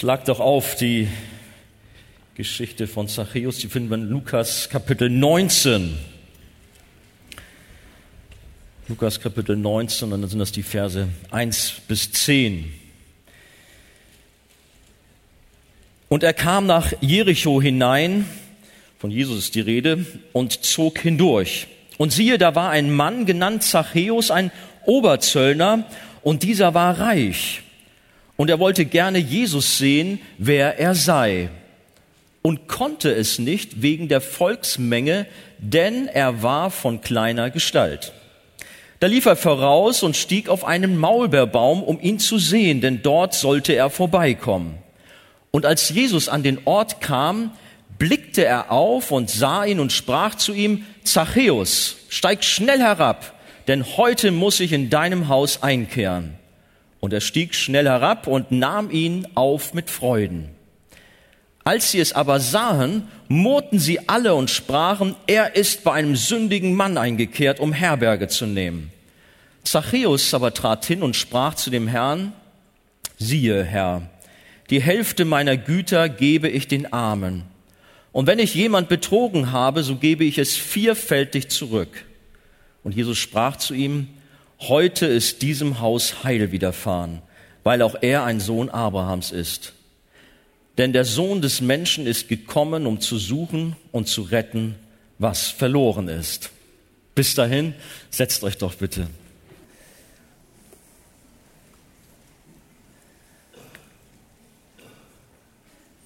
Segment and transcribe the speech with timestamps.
[0.00, 1.08] Schlag doch auf die
[2.34, 5.94] Geschichte von Zachäus, die finden wir in Lukas Kapitel 19.
[8.88, 12.72] Lukas Kapitel 19, und dann sind das die Verse 1 bis 10.
[16.08, 18.24] Und er kam nach Jericho hinein,
[18.98, 21.66] von Jesus ist die Rede, und zog hindurch.
[21.98, 24.50] Und siehe, da war ein Mann genannt Zachäus, ein
[24.86, 25.84] Oberzöllner,
[26.22, 27.64] und dieser war reich.
[28.40, 31.50] Und er wollte gerne Jesus sehen, wer er sei,
[32.40, 35.26] und konnte es nicht wegen der Volksmenge,
[35.58, 38.14] denn er war von kleiner Gestalt.
[38.98, 43.34] Da lief er voraus und stieg auf einen Maulbeerbaum, um ihn zu sehen, denn dort
[43.34, 44.78] sollte er vorbeikommen.
[45.50, 47.52] Und als Jesus an den Ort kam,
[47.98, 53.34] blickte er auf und sah ihn und sprach zu ihm, Zachäus, steig schnell herab,
[53.68, 56.39] denn heute muss ich in deinem Haus einkehren.
[57.00, 60.50] Und er stieg schnell herab und nahm ihn auf mit Freuden.
[61.64, 66.74] Als sie es aber sahen, murrten sie alle und sprachen, er ist bei einem sündigen
[66.74, 68.90] Mann eingekehrt, um Herberge zu nehmen.
[69.62, 72.32] Zachäus aber trat hin und sprach zu dem Herrn,
[73.18, 74.02] siehe, Herr,
[74.70, 77.44] die Hälfte meiner Güter gebe ich den Armen.
[78.12, 82.04] Und wenn ich jemand betrogen habe, so gebe ich es vierfältig zurück.
[82.82, 84.08] Und Jesus sprach zu ihm,
[84.60, 87.22] heute ist diesem Haus Heil widerfahren,
[87.64, 89.72] weil auch er ein Sohn Abrahams ist.
[90.78, 94.76] Denn der Sohn des Menschen ist gekommen, um zu suchen und zu retten,
[95.18, 96.50] was verloren ist.
[97.14, 97.74] Bis dahin,
[98.10, 99.08] setzt euch doch bitte.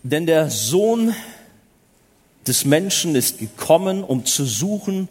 [0.03, 1.15] Denn der Sohn
[2.47, 5.09] des Menschen ist gekommen, um zu suchen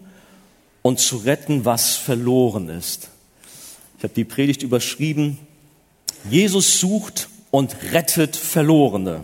[0.81, 3.09] und zu retten, was verloren ist.
[4.03, 5.39] Ich habe die Predigt überschrieben,
[6.29, 9.21] Jesus sucht und rettet Verlorene.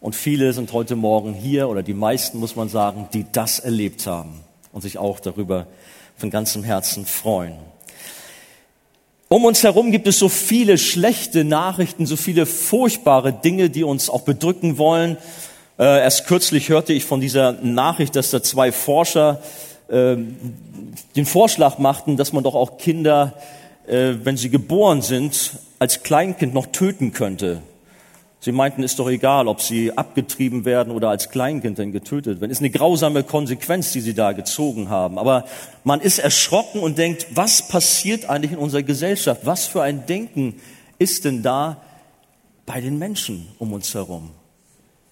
[0.00, 4.06] Und viele sind heute Morgen hier, oder die meisten muss man sagen, die das erlebt
[4.06, 4.40] haben
[4.72, 5.66] und sich auch darüber
[6.16, 7.58] von ganzem Herzen freuen.
[9.28, 14.08] Um uns herum gibt es so viele schlechte Nachrichten, so viele furchtbare Dinge, die uns
[14.08, 15.18] auch bedrücken wollen.
[15.78, 19.42] Äh, erst kürzlich hörte ich von dieser Nachricht, dass da zwei Forscher
[19.88, 20.16] äh,
[21.16, 23.34] den Vorschlag machten, dass man doch auch Kinder,
[23.86, 27.62] äh, wenn sie geboren sind, als Kleinkind noch töten könnte.
[28.40, 32.50] Sie meinten, ist doch egal, ob sie abgetrieben werden oder als Kleinkind dann getötet werden.
[32.50, 35.18] Ist eine grausame Konsequenz, die sie da gezogen haben.
[35.18, 35.46] Aber
[35.82, 39.46] man ist erschrocken und denkt, was passiert eigentlich in unserer Gesellschaft?
[39.46, 40.60] Was für ein Denken
[40.98, 41.80] ist denn da
[42.66, 44.30] bei den Menschen um uns herum?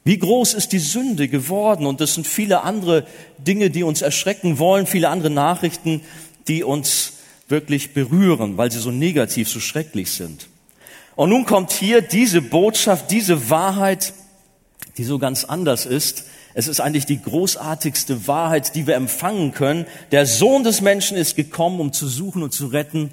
[0.04, 1.87] Wie groß ist die Sünde geworden?
[1.87, 3.06] Und das sind viele andere
[3.39, 6.03] Dinge, die uns erschrecken wollen, viele andere Nachrichten,
[6.49, 7.12] die uns
[7.53, 10.49] wirklich berühren, weil sie so negativ, so schrecklich sind.
[11.15, 14.15] Und nun kommt hier diese Botschaft, diese Wahrheit,
[14.97, 16.25] die so ganz anders ist.
[16.55, 19.87] Es ist eigentlich die großartigste Wahrheit, die wir empfangen können.
[20.11, 23.11] Der Sohn des Menschen ist gekommen, um zu suchen und zu retten,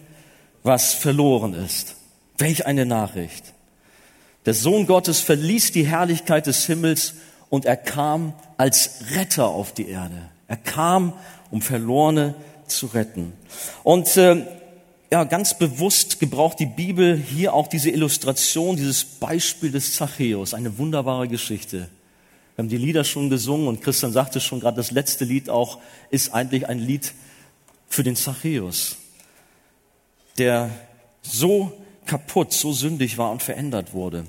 [0.64, 1.96] was verloren ist.
[2.38, 3.54] Welch eine Nachricht.
[4.46, 7.16] Der Sohn Gottes verließ die Herrlichkeit des Himmels
[7.50, 10.30] und er kam als Retter auf die Erde.
[10.48, 11.14] Er kam,
[11.52, 12.36] um Verlorene
[12.72, 13.34] zu retten.
[13.84, 14.46] Und äh,
[15.12, 20.78] ja, ganz bewusst gebraucht die Bibel hier auch diese Illustration, dieses Beispiel des Zachäus, eine
[20.78, 21.90] wunderbare Geschichte.
[22.56, 25.80] Wir haben die Lieder schon gesungen und Christian sagte schon gerade, das letzte Lied auch
[26.10, 27.14] ist eigentlich ein Lied
[27.88, 28.98] für den Zachäus,
[30.38, 30.70] der
[31.22, 31.72] so
[32.06, 34.26] kaputt, so sündig war und verändert wurde.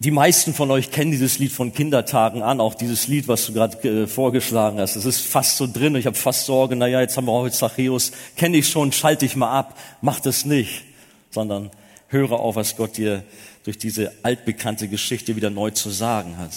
[0.00, 3.54] Die meisten von euch kennen dieses Lied von Kindertagen an, auch dieses Lied, was du
[3.54, 4.94] gerade äh, vorgeschlagen hast.
[4.94, 5.96] Es ist fast so drin.
[5.96, 9.36] Ich habe fast Sorge, naja, jetzt haben wir heute Zachäus, kenne ich schon, schalte ich
[9.36, 9.78] mal ab.
[10.02, 10.84] Mach das nicht,
[11.30, 11.70] sondern
[12.08, 13.24] höre auf, was Gott dir
[13.64, 16.52] durch diese altbekannte Geschichte wieder neu zu sagen hat.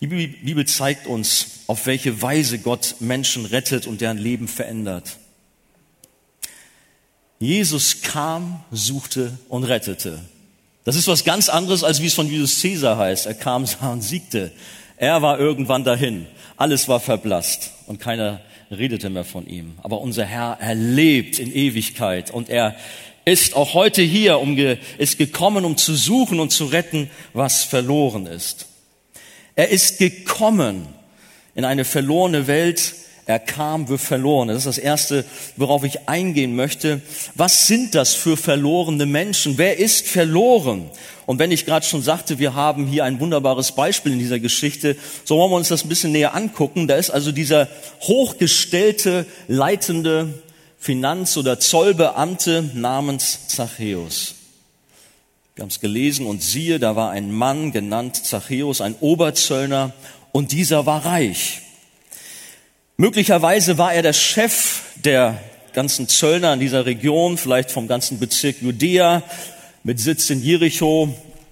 [0.00, 5.16] Die Bibel zeigt uns, auf welche Weise Gott Menschen rettet und deren Leben verändert.
[7.38, 10.20] Jesus kam, suchte und rettete.
[10.88, 13.26] Das ist was ganz anderes, als wie es von Julius Caesar heißt.
[13.26, 14.52] Er kam, sah und siegte.
[14.96, 16.26] Er war irgendwann dahin.
[16.56, 18.40] Alles war verblasst und keiner
[18.70, 19.74] redete mehr von ihm.
[19.82, 22.74] Aber unser Herr, er lebt in Ewigkeit und er
[23.26, 24.56] ist auch heute hier, um,
[24.96, 28.64] ist gekommen, um zu suchen und zu retten, was verloren ist.
[29.56, 30.88] Er ist gekommen
[31.54, 32.94] in eine verlorene Welt,
[33.28, 34.54] er kam für Verlorene.
[34.54, 35.22] Das ist das Erste,
[35.56, 37.02] worauf ich eingehen möchte.
[37.34, 39.58] Was sind das für verlorene Menschen?
[39.58, 40.88] Wer ist verloren?
[41.26, 44.96] Und wenn ich gerade schon sagte, wir haben hier ein wunderbares Beispiel in dieser Geschichte,
[45.24, 46.88] so wollen wir uns das ein bisschen näher angucken.
[46.88, 47.68] Da ist also dieser
[48.00, 50.42] hochgestellte, leitende
[50.78, 54.36] Finanz- oder Zollbeamte namens Zachäus.
[55.54, 59.92] Wir haben es gelesen und siehe, da war ein Mann genannt Zachäus, ein Oberzöllner,
[60.32, 61.60] und dieser war reich.
[63.00, 65.38] Möglicherweise war er der Chef der
[65.72, 69.22] ganzen Zöllner in dieser Region, vielleicht vom ganzen Bezirk Judäa
[69.84, 71.08] mit Sitz in Jericho.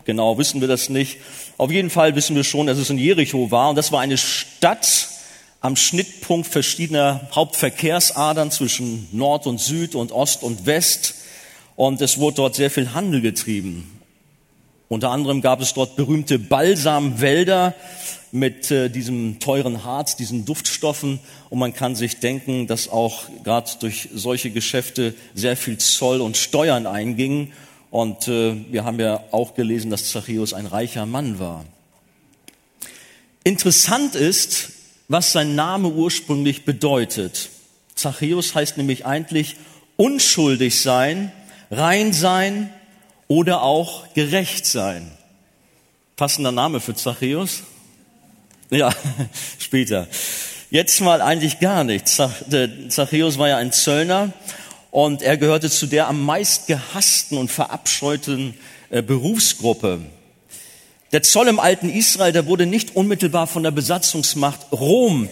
[0.06, 1.19] Genau wissen wir das nicht.
[1.56, 3.70] Auf jeden Fall wissen wir schon, dass es in Jericho war.
[3.70, 5.08] Und das war eine Stadt
[5.60, 11.14] am Schnittpunkt verschiedener Hauptverkehrsadern zwischen Nord und Süd und Ost und West.
[11.76, 13.95] Und es wurde dort sehr viel Handel getrieben.
[14.88, 17.74] Unter anderem gab es dort berühmte Balsamwälder
[18.30, 21.18] mit äh, diesem teuren Harz, diesen Duftstoffen.
[21.50, 26.36] Und man kann sich denken, dass auch gerade durch solche Geschäfte sehr viel Zoll und
[26.36, 27.52] Steuern eingingen.
[27.90, 31.64] Und äh, wir haben ja auch gelesen, dass Zachäus ein reicher Mann war.
[33.42, 34.70] Interessant ist,
[35.08, 37.50] was sein Name ursprünglich bedeutet.
[37.94, 39.56] Zachäus heißt nämlich eigentlich
[39.96, 41.32] unschuldig sein,
[41.70, 42.70] rein sein,
[43.28, 45.11] oder auch gerecht sein.
[46.17, 47.62] Passender Name für Zachäus?
[48.70, 48.93] Ja,
[49.58, 50.08] später.
[50.70, 52.08] Jetzt mal eigentlich gar nicht.
[52.08, 54.32] Zachäus war ja ein Zöllner
[54.90, 58.55] und er gehörte zu der am meist gehassten und verabscheuten
[58.90, 60.00] äh, Berufsgruppe.
[61.12, 65.29] Der Zoll im alten Israel, der wurde nicht unmittelbar von der Besatzungsmacht Rom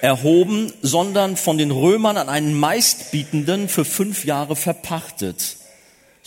[0.00, 5.57] erhoben, sondern von den Römern an einen Meistbietenden für fünf Jahre verpachtet.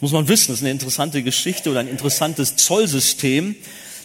[0.02, 3.56] Muss man wissen, das ist eine interessante Geschichte oder ein interessantes Zollsystem.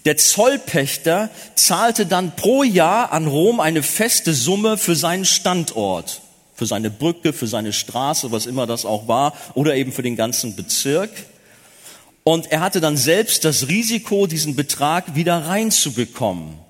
[0.04, 6.20] Der Zollpächter zahlte dann pro Jahr an Rom eine feste Summe für seinen Standort,
[6.54, 10.16] für seine Brücke, für seine Straße, was immer das auch war, oder eben für den
[10.16, 11.10] ganzen Bezirk.
[12.24, 16.65] Und er hatte dann selbst das Risiko, diesen Betrag wieder reinzubekommen.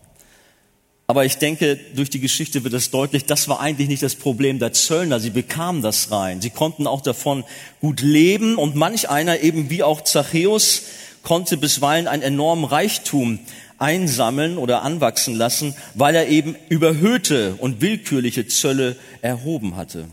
[1.08, 4.58] Aber ich denke, durch die Geschichte wird es deutlich, das war eigentlich nicht das Problem
[4.58, 5.20] der Zöllner.
[5.20, 6.40] Sie bekamen das rein.
[6.40, 7.44] Sie konnten auch davon
[7.80, 10.82] gut leben und manch einer eben wie auch Zachäus
[11.22, 13.38] konnte bisweilen einen enormen Reichtum
[13.78, 20.06] einsammeln oder anwachsen lassen, weil er eben überhöhte und willkürliche Zölle erhoben hatte.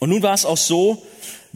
[0.00, 1.02] Und nun war es auch so,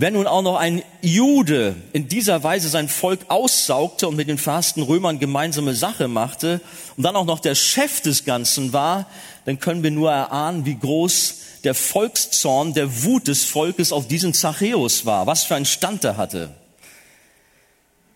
[0.03, 4.37] wenn nun auch noch ein Jude in dieser Weise sein Volk aussaugte und mit den
[4.37, 6.61] verhassten Römern gemeinsame Sache machte
[6.97, 9.09] und dann auch noch der Chef des Ganzen war,
[9.45, 14.35] dann können wir nur erahnen, wie groß der Volkszorn, der Wut des Volkes auf diesen
[14.35, 16.51] Zachäus war, was für einen Stand er hatte.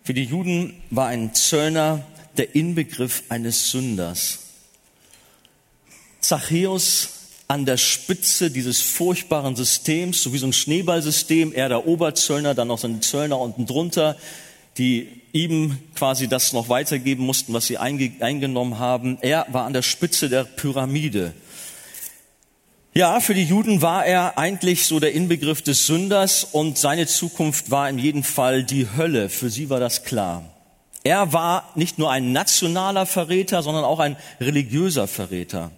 [0.03, 2.05] Für die Juden war ein Zöllner
[2.37, 4.41] der Inbegriff eines Sünders.
[6.21, 7.11] Zachäus
[7.49, 12.69] an der Spitze dieses furchtbaren Systems, so wie so ein Schneeballsystem, er der Oberzöllner, dann
[12.69, 14.17] noch seine Zöllner unten drunter,
[14.79, 19.19] die ihm quasi das noch weitergeben mussten, was sie eingenommen haben.
[19.21, 21.35] Er war an der Spitze der Pyramide.
[22.95, 27.71] Ja, für die Juden war er eigentlich so der Inbegriff des Sünders und seine Zukunft
[27.71, 29.29] war in jedem Fall die Hölle.
[29.29, 30.45] Für sie war das klar.
[31.05, 35.71] Er war nicht nur ein nationaler Verräter, sondern auch ein religiöser Verräter.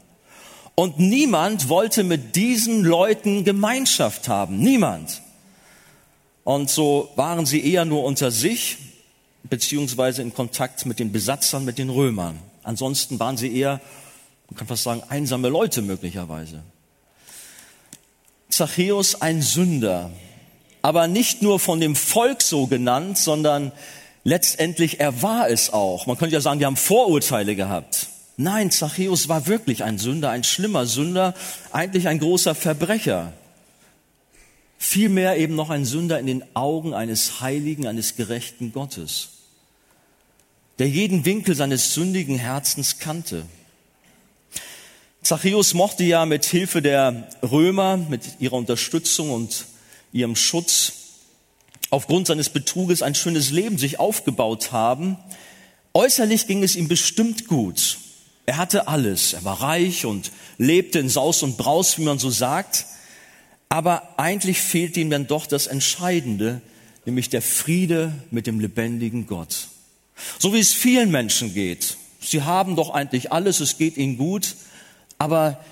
[0.78, 4.58] Und niemand wollte mit diesen Leuten Gemeinschaft haben.
[4.58, 5.22] Niemand.
[6.44, 8.76] Und so waren sie eher nur unter sich,
[9.42, 12.38] beziehungsweise in Kontakt mit den Besatzern, mit den Römern.
[12.62, 13.80] Ansonsten waren sie eher,
[14.48, 16.62] man kann fast sagen, einsame Leute möglicherweise.
[18.48, 20.12] Zachäus ein Sünder,
[20.80, 23.72] aber nicht nur von dem Volk so genannt, sondern
[24.22, 26.06] letztendlich er war es auch.
[26.06, 28.10] Man könnte ja sagen, die haben Vorurteile gehabt.
[28.40, 31.34] Nein, Zachäus war wirklich ein Sünder, ein schlimmer Sünder,
[31.72, 33.32] eigentlich ein großer Verbrecher.
[34.78, 39.30] Vielmehr eben noch ein Sünder in den Augen eines heiligen, eines gerechten Gottes,
[40.78, 43.44] der jeden Winkel seines sündigen Herzens kannte.
[45.20, 49.64] Zachäus mochte ja mit Hilfe der Römer, mit ihrer Unterstützung und
[50.12, 50.92] ihrem Schutz
[51.90, 55.18] aufgrund seines Betruges ein schönes Leben sich aufgebaut haben.
[55.92, 57.98] Äußerlich ging es ihm bestimmt gut.
[58.48, 59.34] Er hatte alles.
[59.34, 62.86] Er war reich und lebte in Saus und Braus, wie man so sagt.
[63.68, 66.62] Aber eigentlich fehlte ihm dann doch das Entscheidende,
[67.04, 69.68] nämlich der Friede mit dem lebendigen Gott.
[70.38, 71.98] So wie es vielen Menschen geht.
[72.22, 74.56] Sie haben doch eigentlich alles, es geht ihnen gut,
[75.18, 75.62] aber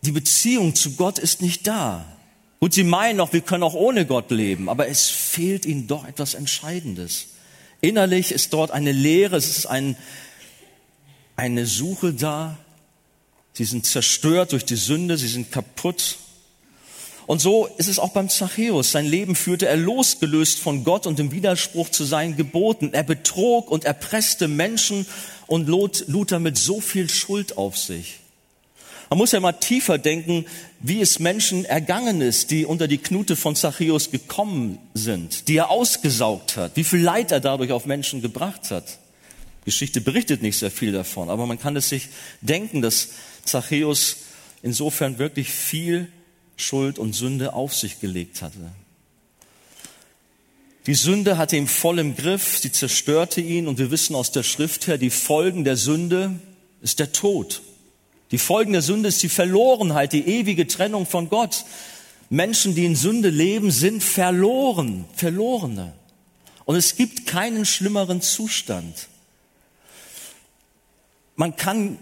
[0.00, 2.06] die Beziehung zu Gott ist nicht da.
[2.58, 6.08] Gut, sie meinen noch, wir können auch ohne Gott leben, aber es fehlt ihnen doch
[6.08, 7.26] etwas Entscheidendes.
[7.82, 9.94] Innerlich ist dort eine Leere, es ist ein,
[11.36, 12.56] eine Suche da.
[13.52, 16.18] Sie sind zerstört durch die Sünde, sie sind kaputt.
[17.26, 18.92] Und so ist es auch beim Zachäus.
[18.92, 22.92] Sein Leben führte er losgelöst von Gott und im Widerspruch zu seinen Geboten.
[22.92, 25.06] Er betrog und erpresste Menschen
[25.46, 28.20] und lud, lud damit so viel Schuld auf sich.
[29.08, 30.44] Man muss ja mal tiefer denken.
[30.80, 35.70] wie es Menschen ergangen ist, die unter die Knute von Zachäus gekommen sind, die er
[35.70, 38.98] ausgesaugt hat, wie viel Leid er dadurch auf Menschen gebracht hat.
[39.64, 42.08] Geschichte berichtet nicht sehr viel davon, aber man kann es sich
[42.40, 43.10] denken, dass
[43.44, 44.16] Zachäus
[44.62, 46.10] insofern wirklich viel
[46.56, 48.72] Schuld und Sünde auf sich gelegt hatte.
[50.86, 54.42] Die Sünde hatte ihn voll im Griff, sie zerstörte ihn und wir wissen aus der
[54.42, 56.38] Schrift her, die Folgen der Sünde
[56.82, 57.62] ist der Tod.
[58.30, 61.64] Die Folgen der Sünde ist die Verlorenheit, die ewige Trennung von Gott.
[62.28, 65.94] Menschen, die in Sünde leben, sind verloren, Verlorene.
[66.66, 69.08] Und es gibt keinen schlimmeren Zustand.
[71.36, 71.98] Man kann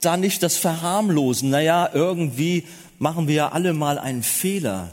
[0.00, 1.50] da nicht das verharmlosen.
[1.50, 2.66] Naja, irgendwie
[2.98, 4.90] machen wir ja alle mal einen Fehler.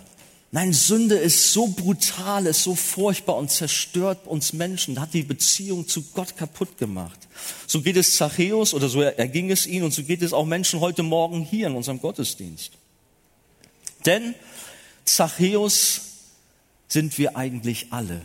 [0.51, 5.87] Nein, Sünde ist so brutal, ist so furchtbar und zerstört uns Menschen, hat die Beziehung
[5.87, 7.19] zu Gott kaputt gemacht.
[7.67, 10.79] So geht es Zachäus oder so erging es ihn und so geht es auch Menschen
[10.79, 12.71] heute Morgen hier in unserem Gottesdienst.
[14.05, 14.35] Denn
[15.03, 16.01] Zachäus
[16.87, 18.21] sind wir eigentlich alle.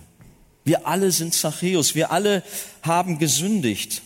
[0.64, 1.96] Wir alle sind Zachäus.
[1.96, 2.44] Wir alle
[2.82, 4.02] haben gesündigt.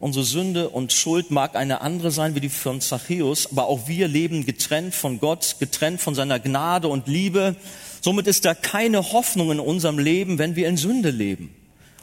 [0.00, 4.08] Unsere Sünde und Schuld mag eine andere sein wie die von Zachäus, aber auch wir
[4.08, 7.56] leben getrennt von Gott, getrennt von seiner Gnade und Liebe.
[8.00, 11.54] Somit ist da keine Hoffnung in unserem Leben, wenn wir in Sünde leben.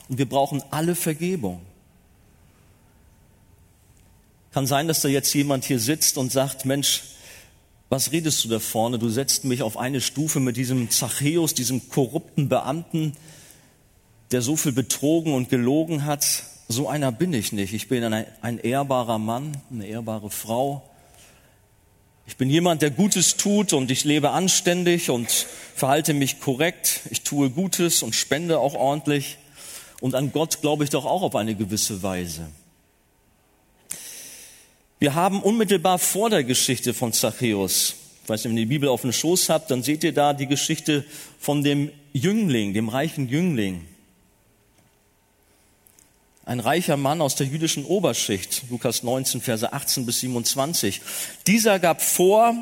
[0.10, 1.62] Und wir brauchen alle Vergebung.
[4.52, 7.04] Kann sein, dass da jetzt jemand hier sitzt und sagt, Mensch,
[7.90, 9.00] was redest du da vorne?
[9.00, 13.14] Du setzt mich auf eine Stufe mit diesem Zachäus, diesem korrupten Beamten,
[14.32, 16.44] der so viel betrogen und gelogen hat.
[16.72, 17.74] So einer bin ich nicht.
[17.74, 20.82] Ich bin ein, ein ehrbarer Mann, eine ehrbare Frau.
[22.26, 27.02] Ich bin jemand, der Gutes tut und ich lebe anständig und verhalte mich korrekt.
[27.10, 29.38] Ich tue Gutes und spende auch ordentlich.
[30.00, 32.48] Und an Gott glaube ich doch auch auf eine gewisse Weise.
[34.98, 38.88] Wir haben unmittelbar vor der Geschichte von Zachäus, ich weiß nicht, wenn ihr die Bibel
[38.88, 41.04] auf den Schoß habt, dann seht ihr da die Geschichte
[41.38, 43.88] von dem Jüngling, dem reichen Jüngling
[46.46, 51.02] ein reicher Mann aus der jüdischen Oberschicht, Lukas 19, Verse 18 bis 27.
[51.48, 52.56] Dieser gab vor,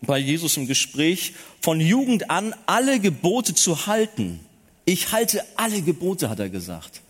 [0.00, 4.40] bei Jesus im Gespräch, von Jugend an alle Gebote zu halten.
[4.84, 7.02] Ich halte alle Gebote, hat er gesagt.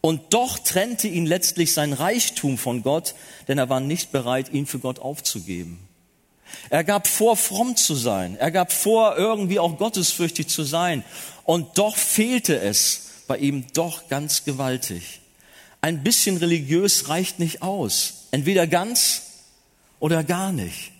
[0.00, 3.16] Und doch trennte ihn letztlich sein Reichtum von Gott,
[3.48, 5.80] denn er war nicht bereit, ihn für Gott aufzugeben.
[6.70, 8.36] Er gab vor, fromm zu sein.
[8.36, 11.02] Er gab vor, irgendwie auch gottesfürchtig zu sein.
[11.42, 15.20] Und doch fehlte es bei ihm doch ganz gewaltig
[15.86, 18.26] ein bisschen religiös reicht nicht aus.
[18.32, 19.22] Entweder ganz
[20.00, 20.90] oder gar nicht.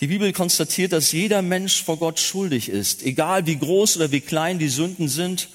[0.00, 4.22] Die Bibel konstatiert, dass jeder Mensch vor Gott schuldig ist, egal wie groß oder wie
[4.22, 5.50] klein die Sünden sind.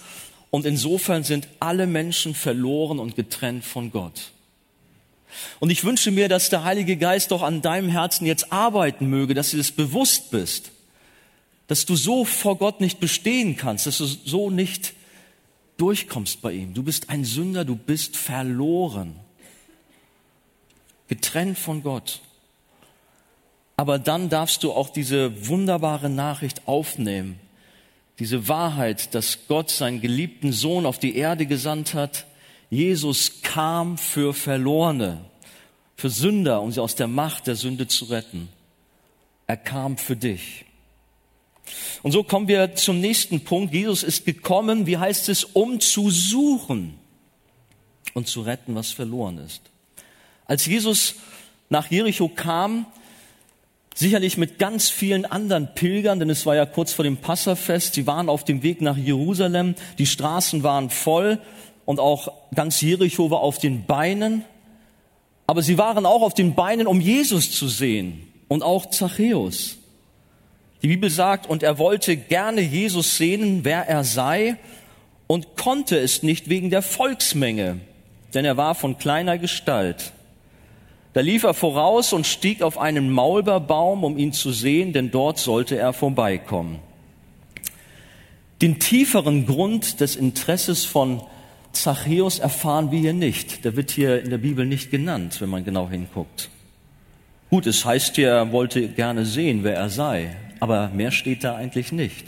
[0.50, 4.32] Und insofern sind alle Menschen verloren und getrennt von Gott.
[5.60, 9.34] Und ich wünsche mir, dass der Heilige Geist doch an deinem Herzen jetzt arbeiten möge,
[9.34, 10.72] dass du das bewusst bist,
[11.68, 14.94] dass du so vor Gott nicht bestehen kannst, dass du so nicht
[15.78, 16.74] durchkommst bei ihm.
[16.74, 19.16] Du bist ein Sünder, du bist verloren,
[21.08, 22.22] getrennt von Gott.
[23.78, 27.40] Aber dann darfst du auch diese wunderbare Nachricht aufnehmen,
[28.20, 32.26] diese Wahrheit, dass Gott seinen geliebten Sohn auf die Erde gesandt hat.
[32.72, 35.22] Jesus kam für Verlorene,
[35.96, 38.50] für Sünder, um sie aus der Macht der Sünde zu retten.
[39.46, 40.66] Er kam für dich.
[42.04, 43.74] Und so kommen wir zum nächsten Punkt.
[43.74, 46.96] Jesus ist gekommen, wie heißt es, um zu suchen
[48.14, 49.62] und zu retten, was verloren ist.
[50.46, 51.16] Als Jesus
[51.70, 52.86] nach Jericho kam,
[53.94, 58.06] sicherlich mit ganz vielen anderen Pilgern, denn es war ja kurz vor dem Passafest, sie
[58.06, 61.40] waren auf dem Weg nach Jerusalem, die Straßen waren voll
[61.86, 64.46] und auch ganz Jericho war auf den Beinen,
[65.48, 69.78] aber sie waren auch auf den Beinen, um Jesus zu sehen und auch Zachäus.
[70.82, 74.58] Die Bibel sagt, und er wollte gerne Jesus sehen, wer er sei,
[75.26, 77.80] und konnte es nicht wegen der Volksmenge,
[78.34, 80.14] denn er war von kleiner Gestalt.
[81.14, 85.40] Da lief er voraus und stieg auf einen Maulbeerbaum, um ihn zu sehen, denn dort
[85.40, 86.80] sollte er vorbeikommen.
[88.62, 91.22] Den tieferen Grund des Interesses von
[91.72, 93.66] Zachäus erfahren wir hier nicht.
[93.66, 96.50] Der wird hier in der Bibel nicht genannt, wenn man genau hinguckt.
[97.50, 101.56] Gut, es heißt hier, er wollte gerne sehen, wer er sei aber mehr steht da
[101.56, 102.26] eigentlich nicht.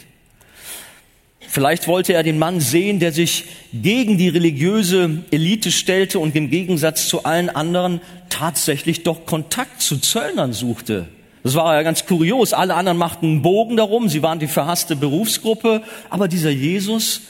[1.40, 6.48] Vielleicht wollte er den Mann sehen, der sich gegen die religiöse Elite stellte und im
[6.48, 11.08] Gegensatz zu allen anderen tatsächlich doch Kontakt zu Zöllnern suchte.
[11.42, 12.52] Das war ja ganz kurios.
[12.52, 14.08] Alle anderen machten einen Bogen darum.
[14.08, 15.82] Sie waren die verhasste Berufsgruppe.
[16.08, 17.22] Aber dieser Jesus,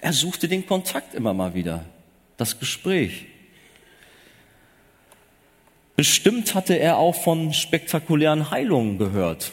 [0.00, 1.84] er suchte den Kontakt immer mal wieder.
[2.36, 3.24] Das Gespräch.
[5.96, 9.52] Bestimmt hatte er auch von spektakulären Heilungen gehört.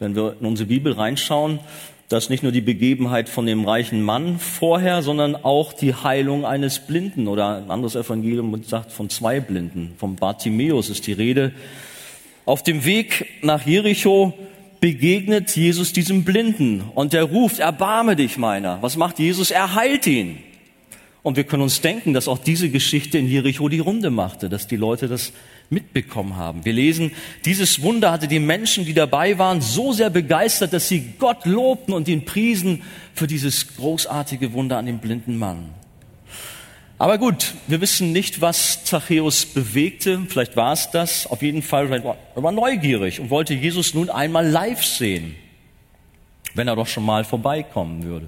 [0.00, 1.58] Wenn wir in unsere Bibel reinschauen,
[2.08, 6.46] da ist nicht nur die Begebenheit von dem reichen Mann vorher, sondern auch die Heilung
[6.46, 9.92] eines Blinden oder ein anderes Evangelium sagt von zwei Blinden.
[9.98, 11.52] Vom Bartimäus ist die Rede.
[12.46, 14.32] Auf dem Weg nach Jericho
[14.80, 18.78] begegnet Jesus diesem Blinden und er ruft, erbarme dich meiner.
[18.80, 19.50] Was macht Jesus?
[19.50, 20.38] Er heilt ihn.
[21.22, 24.66] Und wir können uns denken, dass auch diese Geschichte in Jericho die Runde machte, dass
[24.66, 25.34] die Leute das
[25.70, 26.64] mitbekommen haben.
[26.64, 27.12] Wir lesen,
[27.44, 31.94] dieses Wunder hatte die Menschen, die dabei waren, so sehr begeistert, dass sie Gott lobten
[31.94, 32.82] und ihn priesen
[33.14, 35.70] für dieses großartige Wunder an dem blinden Mann.
[36.98, 40.20] Aber gut, wir wissen nicht, was Zachäus bewegte.
[40.28, 41.26] Vielleicht war es das.
[41.26, 45.34] Auf jeden Fall, er war neugierig und wollte Jesus nun einmal live sehen,
[46.54, 48.26] wenn er doch schon mal vorbeikommen würde.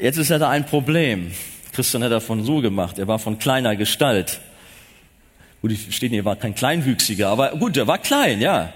[0.00, 1.32] Jetzt ist er da ein Problem.
[1.72, 3.00] Christian hat davon so gemacht.
[3.00, 4.40] Er war von kleiner Gestalt.
[5.60, 8.72] Gut, ich verstehe, er war kein Kleinwüchsiger, aber gut, er war klein, ja.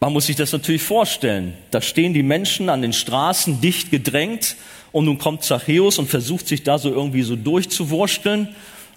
[0.00, 1.54] Man muss sich das natürlich vorstellen.
[1.70, 4.56] Da stehen die Menschen an den Straßen dicht gedrängt
[4.92, 8.48] und nun kommt Zachäus und versucht sich da so irgendwie so durchzuwursteln.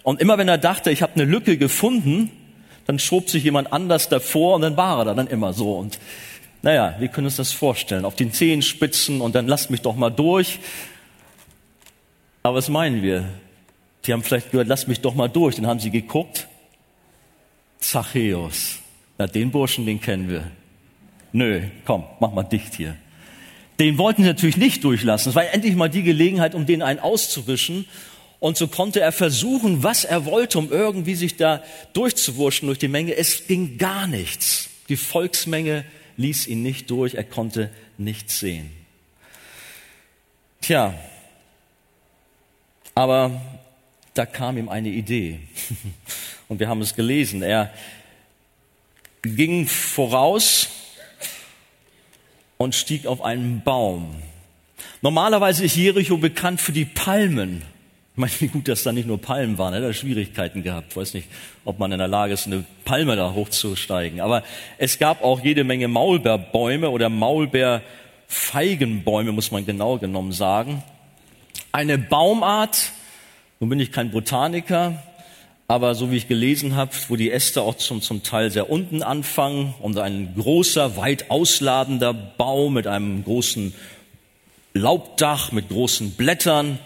[0.04, 2.32] Und immer wenn er dachte, ich habe eine Lücke gefunden,
[2.86, 5.74] dann schob sich jemand anders davor und dann war er da dann immer so.
[5.74, 6.00] Und
[6.62, 8.06] naja, wir können uns das vorstellen.
[8.06, 10.60] Auf den Zehenspitzen und dann lasst mich doch mal durch.
[12.44, 13.26] Aber was meinen wir?
[14.06, 15.56] Die haben vielleicht gehört, lass mich doch mal durch.
[15.56, 16.48] Dann haben sie geguckt.
[17.80, 18.80] Zachäus.
[19.18, 20.50] Na, den Burschen, den kennen wir.
[21.32, 22.96] Nö, komm, mach mal dicht hier.
[23.80, 25.30] Den wollten sie natürlich nicht durchlassen.
[25.30, 27.86] Es war endlich mal die Gelegenheit, um den einen auszuwischen.
[28.40, 32.88] Und so konnte er versuchen, was er wollte, um irgendwie sich da durchzuwurschen durch die
[32.88, 33.16] Menge.
[33.16, 34.70] Es ging gar nichts.
[34.90, 35.86] Die Volksmenge
[36.18, 37.16] ließ ihn nicht durch.
[37.16, 38.72] Er konnte nichts sehen.
[40.62, 40.94] Tja,
[42.96, 43.42] aber
[44.14, 45.40] da kam ihm eine Idee.
[46.50, 47.42] Und wir haben es gelesen.
[47.42, 47.72] Er
[49.22, 50.68] ging voraus
[52.58, 54.22] und stieg auf einen Baum.
[55.02, 57.62] Normalerweise ist Jericho bekannt für die Palmen.
[58.14, 59.74] Ich meine, wie gut, dass da nicht nur Palmen waren.
[59.74, 60.92] Er hat Schwierigkeiten gehabt.
[60.92, 61.30] Ich weiß nicht,
[61.64, 64.20] ob man in der Lage ist, eine Palme da hochzusteigen.
[64.20, 64.44] Aber
[64.78, 70.84] es gab auch jede Menge Maulbeerbäume oder Maulbeerfeigenbäume, muss man genau genommen sagen
[71.72, 72.92] eine Baumart,
[73.60, 75.04] nun bin ich kein Botaniker,
[75.70, 79.04] aber so wie ich gelesen habe, wo die Äste auch zum, zum Teil sehr unten
[79.04, 83.76] anfangen und ein großer, weit ausladender Baum mit einem großen
[84.74, 86.80] Laubdach, mit großen Blättern,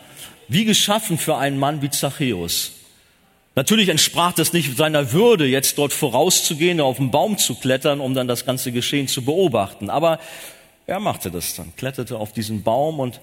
[0.49, 2.73] wie geschaffen für einen Mann wie Zachäus.
[3.55, 8.13] Natürlich entsprach das nicht seiner Würde, jetzt dort vorauszugehen, auf den Baum zu klettern, um
[8.13, 9.89] dann das ganze Geschehen zu beobachten.
[9.89, 10.19] Aber
[10.87, 13.21] er machte das dann, kletterte auf diesen Baum und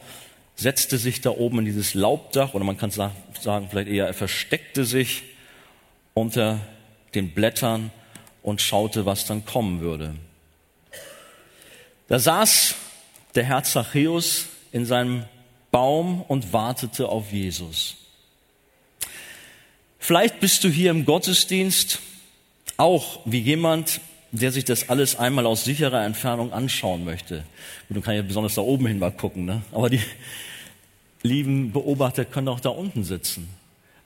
[0.57, 4.87] setzte sich da oben in dieses Laubdach, oder man kann sagen, vielleicht eher, er versteckte
[4.87, 5.25] sich
[6.21, 6.61] unter
[7.15, 7.91] den Blättern
[8.43, 10.15] und schaute, was dann kommen würde.
[12.09, 12.75] Da saß
[13.35, 15.25] der Herr Zachäus in seinem
[15.71, 17.97] Baum und wartete auf Jesus.
[19.99, 22.01] Vielleicht bist du hier im Gottesdienst
[22.77, 24.01] auch wie jemand,
[24.33, 27.45] der sich das alles einmal aus sicherer Entfernung anschauen möchte.
[27.89, 29.63] Und du kannst ja besonders da oben hin mal gucken, ne?
[29.73, 30.01] aber die,
[31.23, 33.49] lieben Beobachter können auch da unten sitzen.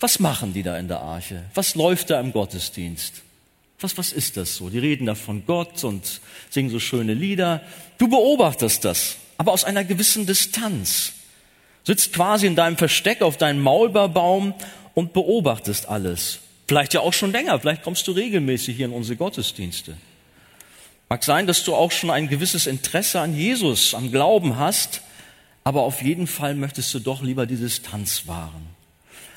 [0.05, 1.45] Was machen die da in der Arche?
[1.55, 3.23] Was läuft da im Gottesdienst?
[3.81, 4.69] Was, was ist das so?
[4.69, 7.63] Die reden da von Gott und singen so schöne Lieder.
[7.97, 11.15] Du beobachtest das, aber aus einer gewissen Distanz.
[11.85, 14.53] Sitzt quasi in deinem Versteck auf deinem Maulbeerbaum
[14.93, 16.41] und beobachtest alles.
[16.69, 19.97] Vielleicht ja auch schon länger, vielleicht kommst du regelmäßig hier in unsere Gottesdienste.
[21.09, 25.01] Mag sein, dass du auch schon ein gewisses Interesse an Jesus, am Glauben hast,
[25.65, 28.74] aber auf jeden Fall möchtest du doch lieber die Distanz wahren.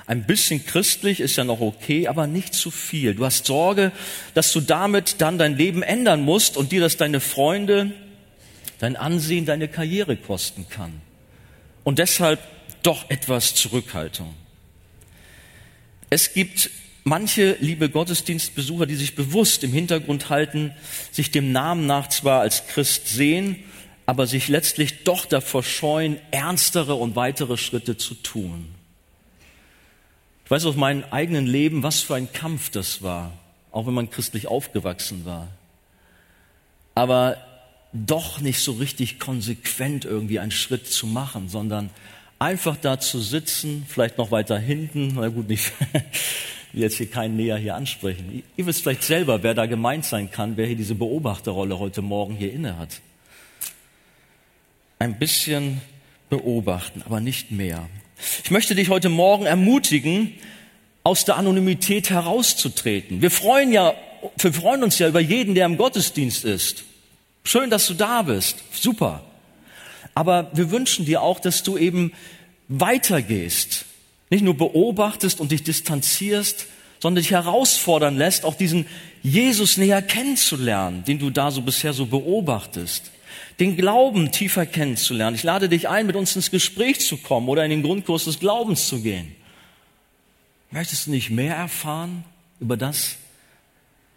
[0.07, 3.13] Ein bisschen christlich ist ja noch okay, aber nicht zu viel.
[3.13, 3.91] Du hast Sorge,
[4.33, 7.91] dass du damit dann dein Leben ändern musst und dir das deine Freunde,
[8.79, 11.01] dein Ansehen, deine Karriere kosten kann.
[11.83, 12.39] Und deshalb
[12.83, 14.33] doch etwas Zurückhaltung.
[16.09, 16.69] Es gibt
[17.03, 20.71] manche liebe Gottesdienstbesucher, die sich bewusst im Hintergrund halten,
[21.11, 23.57] sich dem Namen nach zwar als Christ sehen,
[24.05, 28.76] aber sich letztlich doch davor scheuen, ernstere und weitere Schritte zu tun.
[30.47, 33.33] Ich weiß aus meinem eigenen Leben, was für ein Kampf das war,
[33.73, 35.49] auch wenn man christlich aufgewachsen war.
[36.95, 37.35] Aber
[37.91, 41.89] doch nicht so richtig konsequent irgendwie einen Schritt zu machen, sondern
[42.39, 45.73] einfach da zu sitzen, vielleicht noch weiter hinten, na gut, nicht,
[46.71, 48.41] will jetzt hier keinen näher hier ansprechen.
[48.55, 52.35] Ihr wisst vielleicht selber, wer da gemeint sein kann, wer hier diese Beobachterrolle heute Morgen
[52.35, 53.01] hier inne hat
[54.99, 55.81] ein bisschen
[56.29, 57.87] beobachten, aber nicht mehr.
[58.43, 60.33] Ich möchte dich heute Morgen ermutigen,
[61.03, 63.21] aus der Anonymität herauszutreten.
[63.21, 63.93] Wir freuen ja,
[64.37, 66.83] wir freuen uns ja über jeden, der im Gottesdienst ist.
[67.43, 68.57] Schön, dass du da bist.
[68.73, 69.23] Super.
[70.15, 72.11] Aber wir wünschen dir auch, dass du eben
[72.67, 73.85] weitergehst.
[74.29, 76.65] Nicht nur beobachtest und dich distanzierst,
[76.99, 78.85] sondern dich herausfordern lässt, auch diesen
[79.23, 83.11] Jesus näher kennenzulernen, den du da so bisher so beobachtest.
[83.59, 85.35] Den Glauben tiefer kennenzulernen.
[85.35, 88.39] Ich lade dich ein, mit uns ins Gespräch zu kommen oder in den Grundkurs des
[88.39, 89.35] Glaubens zu gehen.
[90.71, 92.23] Möchtest du nicht mehr erfahren
[92.59, 93.15] über das,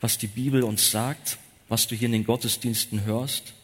[0.00, 3.54] was die Bibel uns sagt, was du hier in den Gottesdiensten hörst?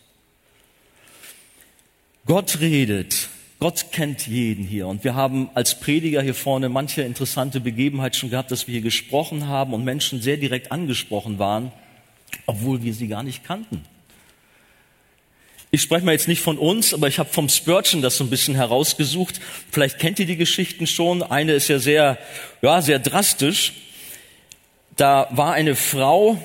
[2.26, 3.28] Gott redet.
[3.58, 4.86] Gott kennt jeden hier.
[4.86, 8.82] Und wir haben als Prediger hier vorne manche interessante Begebenheit schon gehabt, dass wir hier
[8.82, 11.72] gesprochen haben und Menschen sehr direkt angesprochen waren,
[12.44, 13.82] obwohl wir sie gar nicht kannten.
[15.76, 18.30] Ich spreche mal jetzt nicht von uns, aber ich habe vom Spurgeon das so ein
[18.30, 19.42] bisschen herausgesucht.
[19.70, 21.22] Vielleicht kennt ihr die Geschichten schon.
[21.22, 22.16] Eine ist ja sehr,
[22.62, 23.74] ja, sehr drastisch.
[24.96, 26.38] Da war eine Frau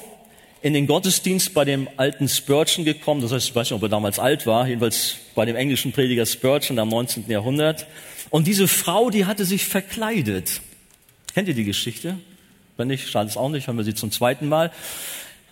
[0.62, 3.22] in den Gottesdienst bei dem alten Spurgeon gekommen.
[3.22, 6.26] Das heißt, ich weiß nicht, ob er damals alt war, jedenfalls bei dem englischen Prediger
[6.26, 7.30] Spurgeon am 19.
[7.30, 7.88] Jahrhundert.
[8.32, 10.60] Und diese Frau, die hatte sich verkleidet.
[11.34, 12.18] Kennt ihr die Geschichte?
[12.76, 14.74] Wenn nicht, schadet es auch nicht, hören wir sie zum zweiten Mal.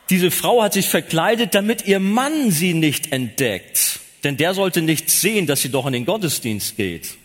[0.10, 4.00] Diese Frau hat sich verkleidet, damit ihr Mann sie nicht entdeckt.
[4.24, 7.18] Denn der sollte nicht sehen, dass sie doch in den Gottesdienst geht.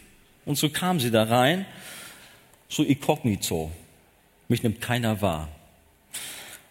[0.44, 1.64] Und so kam sie da rein,
[2.68, 3.70] so inkognito.
[4.48, 5.48] Mich nimmt keiner wahr.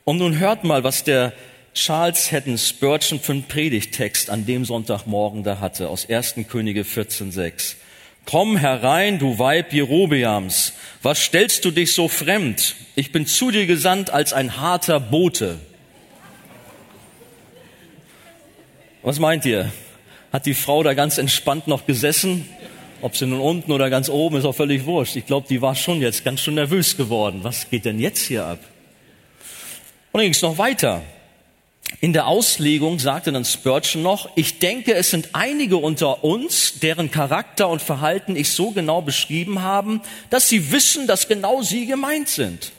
[0.06, 1.34] Und nun hört mal, was der
[1.74, 6.36] Charles Haddon Spurgeon für einen Predigtext an dem Sonntagmorgen da hatte, aus 1.
[6.48, 7.76] Könige 14,6.
[8.26, 12.76] Komm herein, du Weib Jerobeams, was stellst du dich so fremd?
[12.96, 15.60] Ich bin zu dir gesandt als ein harter Bote.
[19.04, 19.70] Was meint ihr?
[20.32, 22.48] Hat die Frau da ganz entspannt noch gesessen?
[23.02, 25.18] Ob sie nun unten oder ganz oben, ist auch völlig wurscht.
[25.18, 27.42] Ich glaube, die war schon jetzt ganz schön nervös geworden.
[27.44, 28.60] Was geht denn jetzt hier ab?
[30.14, 31.02] Und dann ging es noch weiter.
[32.00, 37.12] In der Auslegung sagte dann Spurgeon noch, ich denke, es sind einige unter uns, deren
[37.12, 42.30] Charakter und Verhalten ich so genau beschrieben haben, dass sie wissen, dass genau sie gemeint
[42.30, 42.72] sind.